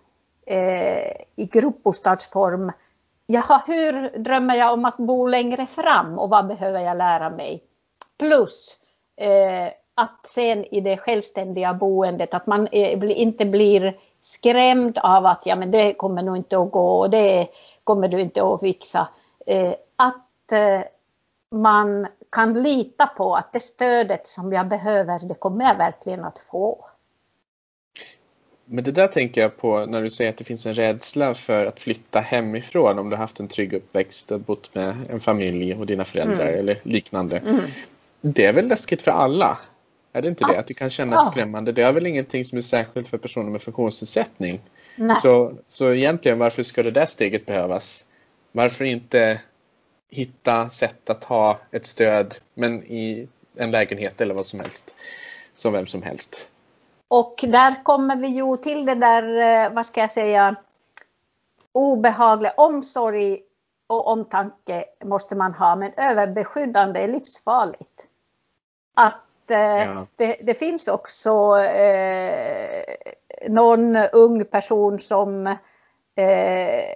[0.45, 2.71] eh, i gruppbostadsform
[3.31, 7.63] jaha, hur drömmer jag om att bo längre fram och vad behöver jag lära mig?
[8.17, 8.77] Plus
[9.21, 15.25] eh, att sen i det självständiga boendet att man eh, är, inte blir skrämd av
[15.25, 17.47] att ja, men det kommer nog inte att gå och det
[17.83, 19.07] kommer du inte att fixa.
[19.45, 20.81] Eh, att eh,
[21.51, 26.39] man kan lita på att det stödet som jag behöver, det kommer jag verkligen att
[26.39, 26.85] få.
[28.71, 31.65] Men det där tänker jag på när du säger att det finns en rädsla för
[31.65, 35.85] att flytta hemifrån om du haft en trygg uppväxt och bott med en familj och
[35.85, 36.59] dina föräldrar mm.
[36.59, 37.37] eller liknande.
[37.37, 37.61] Mm.
[38.21, 39.57] Det är väl läskigt för alla?
[40.13, 40.59] Är det inte det?
[40.59, 41.31] Att det kan kännas ja.
[41.31, 41.71] skrämmande.
[41.71, 44.59] Det är väl ingenting som är särskilt för personer med funktionsnedsättning.
[45.21, 48.05] Så, så egentligen varför ska det där steget behövas?
[48.51, 49.41] Varför inte
[50.09, 54.95] hitta sätt att ha ett stöd men i en lägenhet eller vad som helst.
[55.55, 56.49] Som vem som helst.
[57.09, 60.55] Och där kommer vi ju till det där, eh, vad ska jag säga,
[61.71, 63.41] obehaglig omsorg
[63.87, 68.07] och omtanke måste man ha, men överbeskyddande är livsfarligt.
[68.95, 70.07] Att eh, ja.
[70.15, 72.83] det, det, finns också eh,
[73.47, 75.47] någon ung person som
[76.15, 76.93] eh,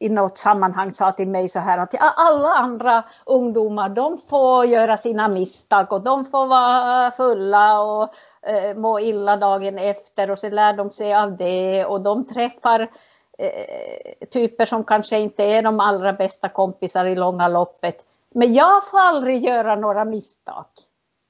[0.00, 4.96] i något sammanhang sa till mig så här att alla andra ungdomar de får göra
[4.96, 10.48] sina misstag och de får vara fulla och eh, må illa dagen efter och så
[10.48, 12.90] lär de sig av det och de träffar
[13.38, 18.04] eh, typer som kanske inte är de allra bästa kompisar i långa loppet.
[18.34, 20.66] Men jag får aldrig göra några misstag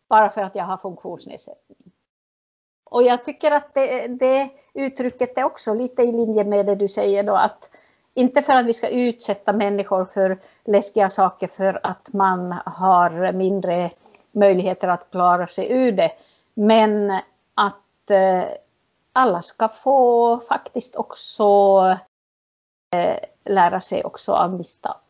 [0.09, 1.79] bara för att jag har funktionsnedsättning.
[2.85, 6.89] Och jag tycker att det, det uttrycket är också lite i linje med det du
[6.89, 7.71] säger då att
[8.15, 13.91] inte för att vi ska utsätta människor för läskiga saker för att man har mindre
[14.33, 16.13] möjligheter att klara sig ur det.
[16.55, 17.11] Men
[17.55, 18.45] att eh,
[19.13, 21.45] alla ska få faktiskt också
[22.95, 25.01] eh, lära sig också av misstag.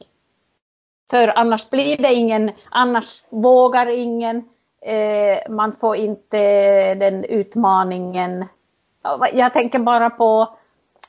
[1.10, 4.48] För annars blir det ingen, annars vågar ingen,
[4.80, 8.46] eh, man får inte den utmaningen.
[9.32, 10.56] Jag tänker bara på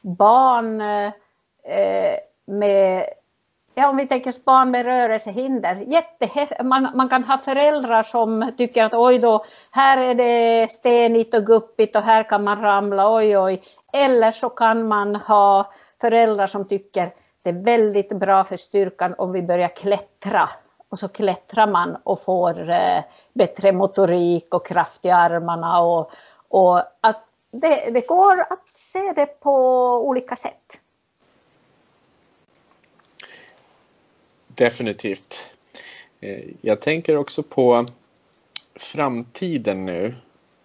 [0.01, 1.11] barn eh,
[1.63, 3.05] Eh, med
[3.75, 5.75] Ja, om vi tänker barn med rörelsehinder.
[5.75, 11.33] Jätte, man, man kan ha föräldrar som tycker att oj då, här är det stenigt
[11.33, 13.63] och guppigt och här kan man ramla, oj oj.
[13.93, 19.31] Eller så kan man ha föräldrar som tycker det är väldigt bra för styrkan om
[19.31, 20.49] vi börjar klättra.
[20.89, 23.03] Och så klättrar man och får eh,
[23.33, 25.81] bättre motorik och kraft i armarna.
[25.81, 26.11] Och,
[26.47, 29.53] och att det, det går att se det på
[30.07, 30.80] olika sätt.
[34.55, 35.53] Definitivt.
[36.21, 37.85] Eh, jag tänker också på
[38.75, 40.15] framtiden nu.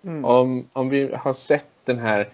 [0.05, 0.24] Mm.
[0.24, 2.28] Om, om vi har sett den här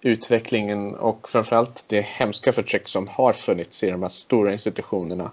[0.00, 5.30] utvecklingen och framförallt det hemska förtryck som har funnits i de här stora institutionerna.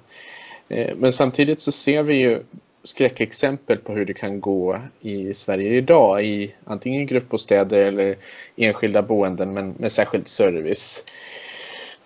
[0.69, 2.43] Eh, men samtidigt så ser vi ju
[2.83, 8.15] skräckexempel på hur det kan gå i Sverige idag i antingen gruppbostäder eller
[8.55, 11.03] enskilda boenden men med särskild service.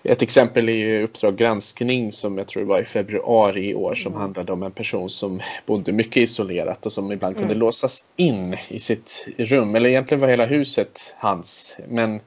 [0.06, 4.12] Ett exempel är ju Uppdrag granskning som jag tror var i februari i år som
[4.12, 4.22] mm.
[4.22, 7.60] handlade om en person som bodde mycket isolerat och som ibland kunde mm.
[7.60, 9.76] låsas in i sitt rum.
[9.76, 11.78] Eller egentligen var hela huset hans.
[11.88, 12.20] Men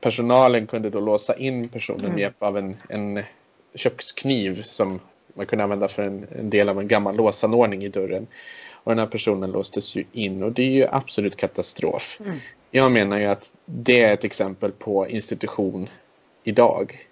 [0.00, 2.12] personalen kunde då låsa in personen mm.
[2.12, 3.22] med hjälp av en, en
[3.74, 5.00] kökskniv som
[5.34, 8.26] man kunde använda för en, en, del av en gammal låsanordning i dörren.
[8.72, 12.20] Och den här personen låstes ju in och det är ju absolut katastrof.
[12.24, 12.36] Mm.
[12.70, 15.88] Jag menar ju att det är ett exempel på institution
[16.44, 17.06] idag.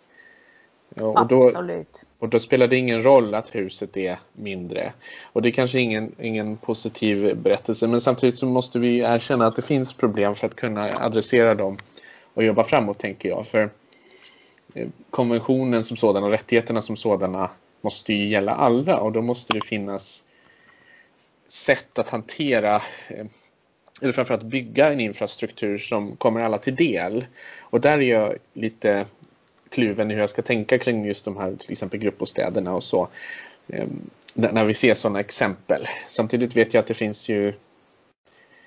[1.00, 2.04] Och då, Absolut.
[2.18, 4.92] Och då spelar det ingen roll att huset är mindre.
[5.22, 9.56] Och det är kanske ingen, ingen positiv berättelse men samtidigt så måste vi erkänna att
[9.56, 11.76] det finns problem för att kunna adressera dem
[12.34, 13.46] och jobba framåt tänker jag.
[13.46, 13.70] För
[14.74, 17.50] eh, konventionen som sådan och rättigheterna som sådana
[17.80, 20.24] måste ju gälla alla och då måste det finnas
[21.48, 23.26] sätt att hantera eh,
[24.00, 27.26] eller framförallt bygga en infrastruktur som kommer alla till del.
[27.60, 29.06] Och där är jag lite
[29.70, 33.08] kluven i hur jag ska tänka kring just de här till exempel gruppbostäderna och så.
[33.68, 35.88] Ehm, när vi ser sådana exempel.
[36.08, 37.52] Samtidigt vet jag att det finns ju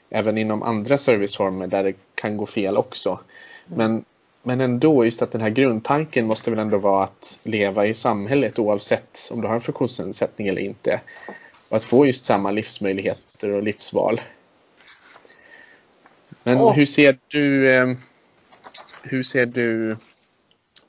[0.09, 3.19] även inom andra serviceformer där det kan gå fel också.
[3.65, 4.05] Men,
[4.43, 8.59] men ändå, just att den här grundtanken måste väl ändå vara att leva i samhället
[8.59, 11.01] oavsett om du har en funktionsnedsättning eller inte.
[11.69, 14.21] Och att få just samma livsmöjligheter och livsval.
[16.43, 16.73] Men oh.
[16.73, 17.95] hur ser du ehm,
[19.03, 19.97] hur ser du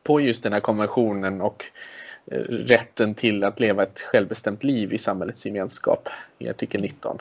[0.03, 1.65] på just den här konventionen och
[2.33, 7.19] eh, rätten till att leva ett självbestämt liv i samhällets gemenskap i artikel 19?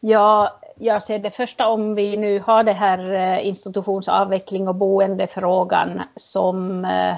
[0.00, 6.02] Ja, jag ser det första om vi nu har det här eh, institutionsavveckling och boendefrågan
[6.16, 7.16] som eh,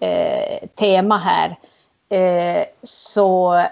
[0.00, 1.58] eh, tema här.
[2.08, 3.62] Eh, så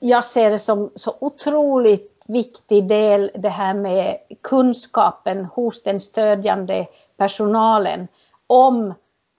[0.00, 6.86] jag ser det som så otroligt viktig del det här med kunskapen hos den stödjande
[7.16, 8.08] personalen
[8.46, 8.94] om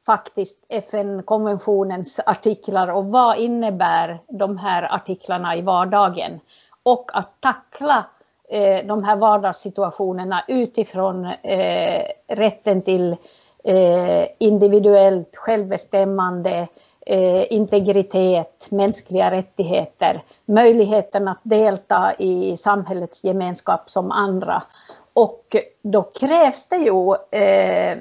[0.06, 6.40] faktiskt FN-konventionens artiklar och vad innebär de här artiklarna i vardagen.
[6.84, 8.06] Och att tackla
[8.50, 13.16] eh, de här vardagssituationerna utifrån eh, rätten till
[13.64, 16.68] eh, individuellt självbestämmande, eh,
[17.10, 24.64] Eh, integritet, mänskliga rättigheter, möjligheten att delta i samhällets gemenskap som andra.
[25.14, 27.98] Och då krävs det ju eh,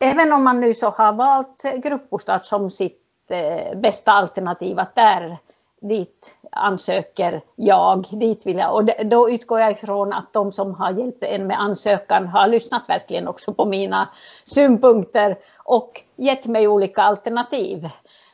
[0.00, 5.38] även om man nu så har valt gruppbostad som sitt eh, bästa alternativ, att där
[5.80, 8.74] dit ansöker jag, dit vill jag.
[8.74, 12.88] Och då utgår jag ifrån att de som har hjälpt en med ansökan har lyssnat
[12.88, 14.08] verkligen också på mina
[14.44, 17.88] synpunkter och gett mig olika alternativ.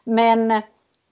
[0.05, 0.63] Men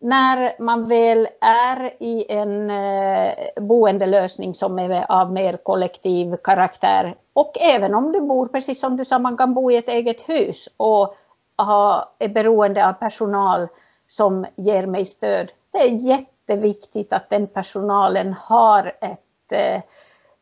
[0.00, 7.52] när man väl är i en eh, boendelösning som är av mer kollektiv karaktär och
[7.60, 10.68] även om du bor, precis som du sa, man kan bo i ett eget hus
[10.76, 11.16] och
[11.58, 13.68] ha, är beroende av personal
[14.06, 15.52] som ger mig stöd.
[15.72, 19.82] Det är jätteviktigt att den personalen har ett eh,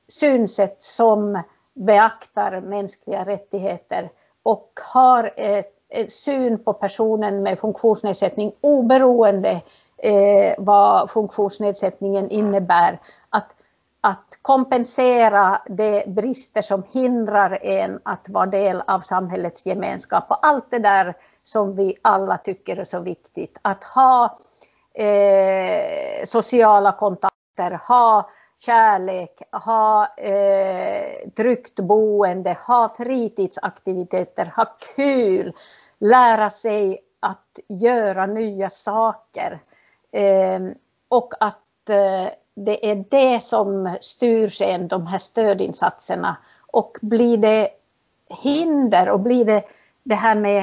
[0.09, 1.43] synsätt som
[1.75, 4.11] beaktar mänskliga rättigheter
[4.43, 9.61] och har ett syn på personen med funktionsnedsättning oberoende
[9.97, 13.01] eh, vad funktionsnedsättningen innebär.
[13.31, 13.55] Att,
[14.01, 20.71] att kompensera de brister som hindrar en att vara del av samhällets gemenskap och allt
[20.71, 23.59] det där som vi alla tycker är så viktigt.
[23.63, 24.39] Att ha
[24.95, 28.31] eh, sociala kontakter, ha
[28.61, 35.53] kärlek, ha eh, tryggt boende, ha fritidsaktiviteter, ha kul,
[35.99, 39.61] lära sig att göra nya saker.
[40.13, 40.61] Eh,
[41.09, 46.37] och att eh, det är det som styr sen de här stödinsatserna.
[46.67, 47.69] Och blir det
[48.29, 49.63] hinder och blir det
[50.03, 50.63] det här med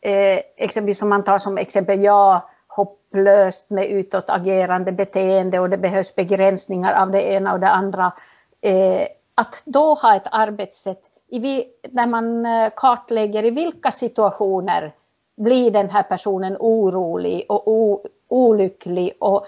[0.00, 6.14] eh, exempelvis som man tar som exempel, jag hopplöst med utåtagerande beteende och det behövs
[6.14, 8.12] begränsningar av det ena och det andra.
[8.60, 11.64] Eh, att då ha ett arbetssätt i,
[12.06, 14.92] man eh, kartlägger i vilka situationer
[15.36, 19.46] blir den här personen orolig och o, olycklig och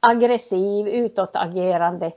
[0.00, 2.12] aggressiv, utåtagerande.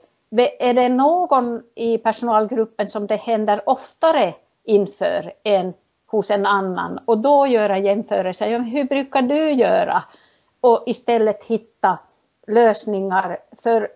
[0.59, 4.33] Är det någon i personalgruppen som det händer oftare
[4.63, 5.73] inför än
[6.07, 8.59] hos en annan och då göra jämförelser.
[8.59, 10.03] Hur brukar du göra?
[10.65, 11.97] Och istället hitta
[12.47, 13.39] lösningar.
[13.63, 13.89] För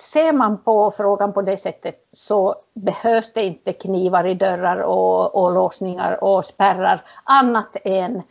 [0.00, 5.34] ser man på frågan på det sättet så behövs det inte knivar i dörrar och,
[5.34, 8.22] och låsningar och spärrar annat än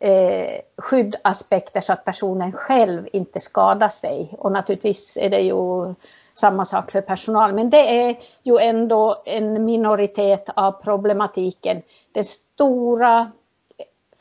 [0.00, 4.34] eh, skyddaspekter så att personen själv inte skadar sig.
[4.38, 5.94] Och naturligtvis är det ju
[6.34, 7.54] samma sak för personal.
[7.54, 11.82] Men det är ju ändå en minoritet av problematiken.
[12.12, 13.30] Den stora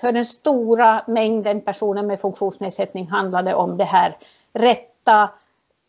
[0.02, 4.18] för den stora mängden personer med funktionsnedsättning handlar det om det här
[4.54, 5.30] rätta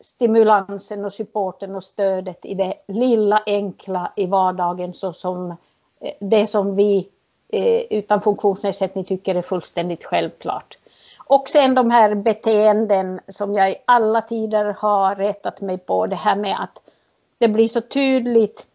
[0.01, 5.51] stimulansen och supporten och stödet i det lilla enkla i vardagen så som
[6.01, 7.09] eh, det som vi
[7.49, 10.79] eh, utan funktionsnedsättning tycker är fullständigt självklart.
[11.19, 16.17] Och sen de här beteenden som jag i alla tider har rättat mig på, det
[16.17, 16.83] här med att
[17.39, 18.67] det blir så tydligt.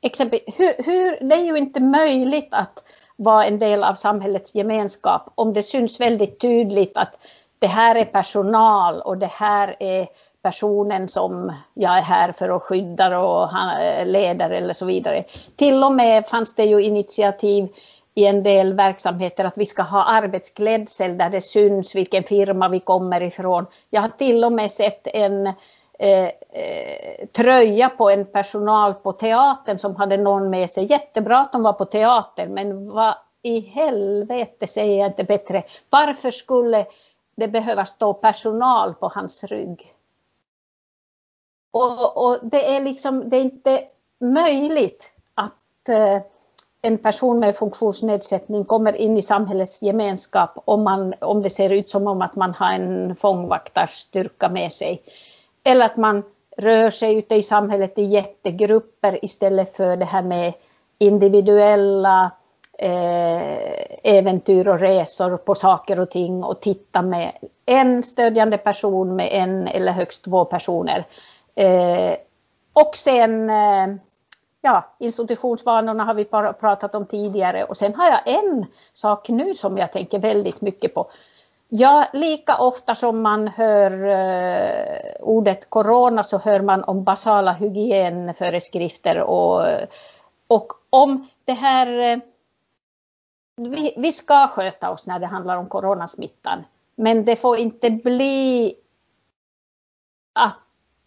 [0.00, 2.84] Exempel, hur, hur, det är ju inte möjligt att
[3.16, 7.18] vara en del av samhällets gemenskap om det syns väldigt tydligt att
[7.58, 10.08] det här är personal och det här är
[10.42, 13.50] personen som jag är här för att skydda och
[13.80, 15.24] eh, leder eller så vidare.
[15.56, 17.68] Till och med fanns det ju initiativ
[18.14, 22.80] i en del verksamheter att vi ska ha arbetsklädsel där det syns vilken firma vi
[22.80, 23.66] kommer ifrån.
[23.90, 25.52] Jag har till och med sett en
[25.98, 30.84] eh, eh, tröja på en personal på teatern som hade någon med sig.
[30.84, 35.64] Jättebra att de var på teatern men vad i helvete säger jag inte bättre.
[35.90, 36.86] Varför skulle
[37.36, 39.92] det behöva stå personal på hans rygg?
[41.72, 43.84] Och, och det är liksom, det är inte
[44.20, 46.20] möjligt att eh,
[46.82, 51.88] en person med funktionsnedsättning kommer in i samhällets gemenskap om, man, om det ser ut
[51.88, 55.02] som om att man har en fångvaktarstyrka med sig.
[55.66, 56.22] Eller att man
[56.56, 60.52] rör sig ute i samhället i jättegrupper istället för det här med
[60.98, 62.30] individuella
[62.78, 67.32] eh, äventyr och resor på saker och ting och titta med
[67.66, 71.06] en stödjande person med en eller högst två personer.
[71.54, 72.16] Eh,
[72.72, 73.86] och sen eh,
[74.60, 76.24] ja, institutionsvanorna har vi
[76.60, 80.94] pratat om tidigare och sen har jag en sak nu som jag tänker väldigt mycket
[80.94, 81.10] på.
[81.68, 89.20] Ja, lika ofta som man hör uh, ordet corona så hör man om basala hygienföreskrifter
[89.20, 89.66] och,
[90.46, 92.22] och om det här uh,
[93.56, 96.64] vi, vi, ska sköta oss när det handlar om coronasmittan.
[96.94, 98.74] Men det får inte bli
[100.32, 100.58] att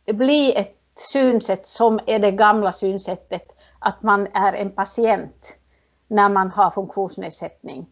[0.06, 5.58] bli ett synsätt som är det gamla synsättet att man är en patient
[6.08, 7.88] när man har funktionsnedsättning.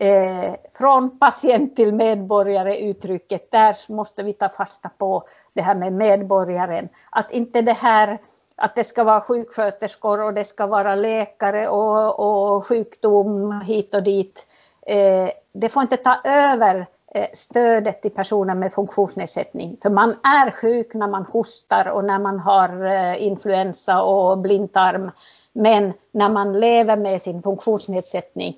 [0.00, 5.92] Eh, från patient till medborgare uttrycket, där måste vi ta fasta på det här med
[5.92, 6.88] medborgaren.
[7.10, 8.18] Att inte det här
[8.56, 14.02] att det ska vara sjuksköterskor och det ska vara läkare och, och sjukdom hit och
[14.02, 14.46] dit.
[14.86, 19.76] Eh, det får inte ta över eh, stödet till personer med funktionsnedsättning.
[19.82, 25.10] För man är sjuk när man hostar och när man har eh, influensa och blindtarm.
[25.52, 28.56] Men när man lever med sin funktionsnedsättning,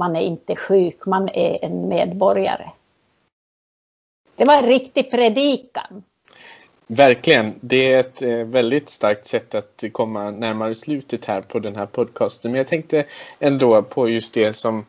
[0.00, 2.70] man är inte sjuk, man är en medborgare.
[4.36, 6.02] Det var en riktig predikan.
[6.86, 7.54] Verkligen.
[7.60, 11.86] Det är ett eh, väldigt starkt sätt att komma närmare slutet här på den här
[11.86, 12.50] podcasten.
[12.50, 13.04] Men jag tänkte
[13.38, 14.84] ändå på just det som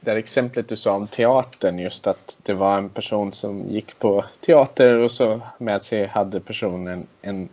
[0.00, 3.98] det där exemplet du sa om teatern, just att det var en person som gick
[3.98, 7.48] på teater och så med sig hade personen en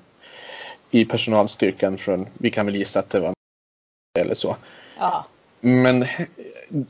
[0.91, 3.34] i personalstyrkan från, vi kan väl gissa att det var
[4.20, 4.55] eller så.
[4.97, 5.26] Ja.
[5.66, 6.05] Men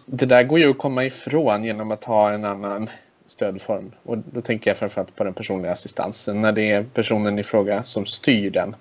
[0.06, 2.90] det där går ju att komma ifrån genom att ha en annan
[3.26, 3.92] stödform.
[4.04, 7.84] Och då tänker jag framförallt på den personliga assistansen när det är personen i fråga
[7.84, 8.76] som styr den.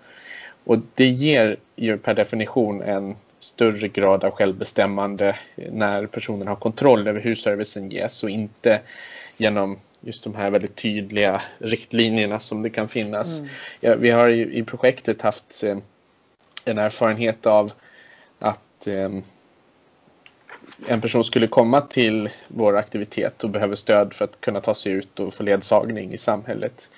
[0.64, 7.08] Och det ger ju per definition en större grad av självbestämmande när personen har kontroll
[7.08, 8.80] över hur servicen ges och inte
[9.36, 13.38] genom just de här väldigt tydliga riktlinjerna som det kan finnas.
[13.38, 13.50] Mm.
[13.80, 15.76] Ja, vi har i, i, projektet haft eh,
[16.64, 17.72] en erfarenhet av
[18.38, 19.10] att eh,
[20.86, 24.92] en person skulle komma till vår aktivitet och behöver stöd för att kunna ta sig
[24.92, 26.88] ut och få ledsagning i samhället.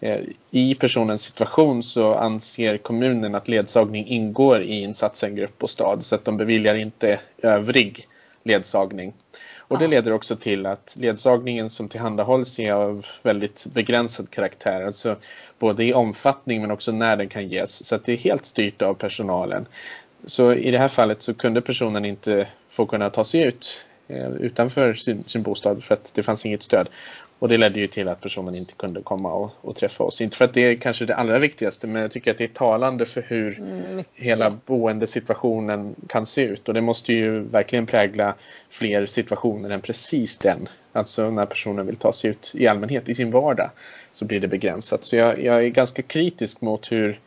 [0.00, 0.18] Eh,
[0.50, 6.36] I personens situation så anser kommunen att ledsagning ingår i insatsen gruppbostad så att de
[6.36, 8.06] beviljar inte övrig
[8.44, 9.12] ledsagning.
[9.58, 15.16] Och det leder också till att ledsagningen som tillhandahålls är av väldigt begränsad karaktär, alltså
[15.58, 17.86] både i omfattning men också när den kan ges.
[17.86, 19.66] Så att det är helt styrt av personalen.
[20.24, 22.48] Så i det här fallet så kunde personen inte
[22.80, 26.62] få kunna ta sig ut eh, utanför sin, sin bostad för att det fanns inget
[26.62, 26.88] stöd.
[27.38, 30.20] Och det ledde ju till att personen inte kunde komma och, och, träffa oss.
[30.20, 32.48] Inte för att det är kanske det allra viktigaste men jag tycker att det är
[32.48, 36.68] talande för hur mm, hela boendesituationen kan se ut.
[36.68, 38.34] Och det måste ju verkligen prägla
[38.70, 40.68] fler situationer än precis den.
[40.92, 43.70] Alltså när personen vill ta sig ut i allmänhet i sin vardag
[44.12, 45.04] så blir det begränsat.
[45.04, 47.20] Så jag, jag är ganska kritisk mot hur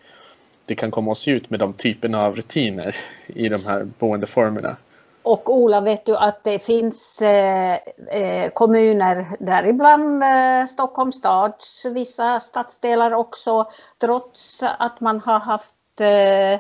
[0.65, 2.95] det kan komma att se ut med de typerna av rutiner
[3.27, 4.77] i de här boendeformerna.
[5.23, 7.77] Och Ola, vet du att det finns eh,
[8.11, 16.53] eh, kommuner, däribland eh, Stockholms stads vissa stadsdelar också, trots att man har haft eh,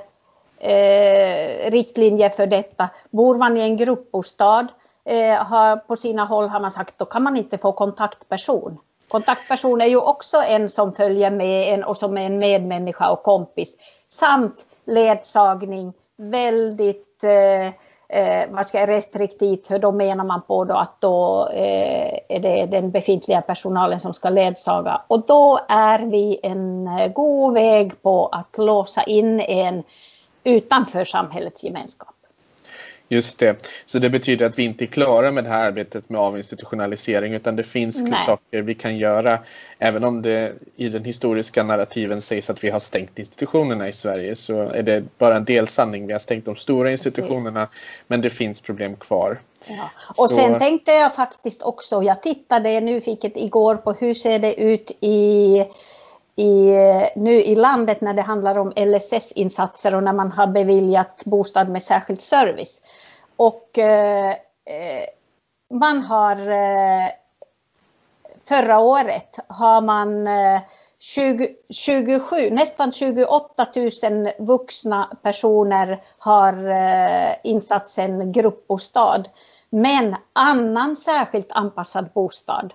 [0.71, 2.89] eh, riktlinjer för detta.
[3.09, 4.67] Bor man i en gruppbostad
[5.05, 8.77] eh, har, på sina håll har man sagt då kan man inte få kontaktperson.
[9.07, 13.23] Kontaktperson är ju också en som följer med en och som är en medmänniska och
[13.23, 13.77] kompis.
[14.09, 17.73] Samt ledsagning, väldigt eh,
[18.09, 22.65] eh, vad ska, restriktivt för då menar man på då att då eh, är det
[22.65, 28.27] den befintliga personalen som ska ledsaga och då är vi en eh, god väg på
[28.27, 29.83] att låsa in en
[30.43, 32.15] utanför samhällets gemenskap.
[33.13, 33.71] Just det.
[33.85, 37.55] Så det betyder att vi inte är klara med det här arbetet med avinstitutionalisering utan
[37.55, 38.19] det finns Nej.
[38.25, 39.39] saker vi kan göra.
[39.79, 44.35] Även om det i den historiska narrativen sägs att vi har stängt institutionerna i Sverige
[44.35, 46.07] så är det bara en del sanning.
[46.07, 48.03] Vi har stängt de stora institutionerna Precis.
[48.07, 49.41] men det finns problem kvar.
[49.67, 49.89] Ja.
[50.17, 50.35] Och så...
[50.35, 55.65] sen tänkte jag faktiskt också, jag tittade nyfiket igår på hur ser det ut i
[56.35, 56.75] i,
[57.15, 61.83] nu i landet när det handlar om LSS-insatser och när man har beviljat bostad med
[61.83, 62.81] särskild service.
[63.35, 64.31] Och eh,
[64.65, 65.05] eh,
[65.69, 67.11] man har eh,
[68.45, 70.61] förra året har man eh,
[70.99, 79.23] 20, 27, nästan 28 000 vuxna personer har eh, insatsen gruppbostad.
[79.69, 82.73] Men annan särskilt anpassad bostad.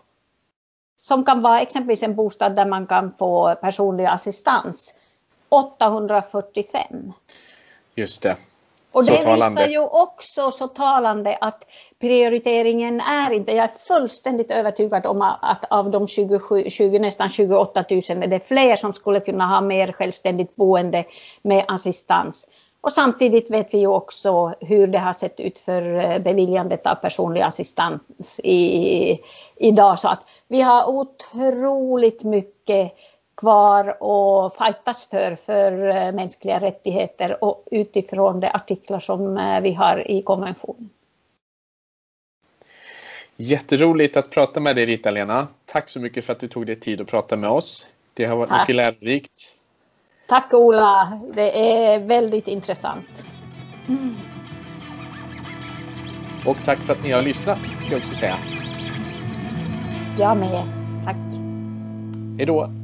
[0.97, 4.95] Som kan vara exempelvis en bostad där man kan få personlig assistans.
[5.49, 7.13] 845.
[7.95, 8.37] Just det.
[8.93, 11.65] Och det visar ju också så talande att
[12.01, 17.85] prioriteringen är inte, jag är fullständigt övertygad om att av de 27, 20, nästan 28
[17.91, 21.05] 000 är det fler som skulle kunna ha mer självständigt boende
[21.43, 22.49] med assistans.
[22.81, 26.95] Och samtidigt vet vi ju också hur det har sett ut för eh, beviljandet av
[26.95, 29.21] personlig assistans i,
[29.57, 29.99] idag.
[29.99, 32.93] Så att vi har otroligt mycket
[33.39, 39.73] kvar och fightas för, för eh, mänskliga rättigheter och utifrån de artiklar som eh, vi
[39.73, 40.91] har i konventionen.
[43.37, 45.47] Jätteroligt att prata med dig Rita-Lena.
[45.67, 47.89] Tack så mycket för att du tog dig tid att prata med oss.
[48.15, 48.61] Det har varit Tack.
[48.61, 49.55] mycket lärorikt.
[50.29, 53.29] Tack Ola, det är väldigt intressant.
[53.89, 54.15] Mm.
[56.47, 58.39] Och tack för att ni har lyssnat, ska jag också säga.
[60.19, 60.65] Jag med.
[61.05, 61.17] Tack.
[62.39, 62.67] Hej då.
[62.67, 62.78] Hej!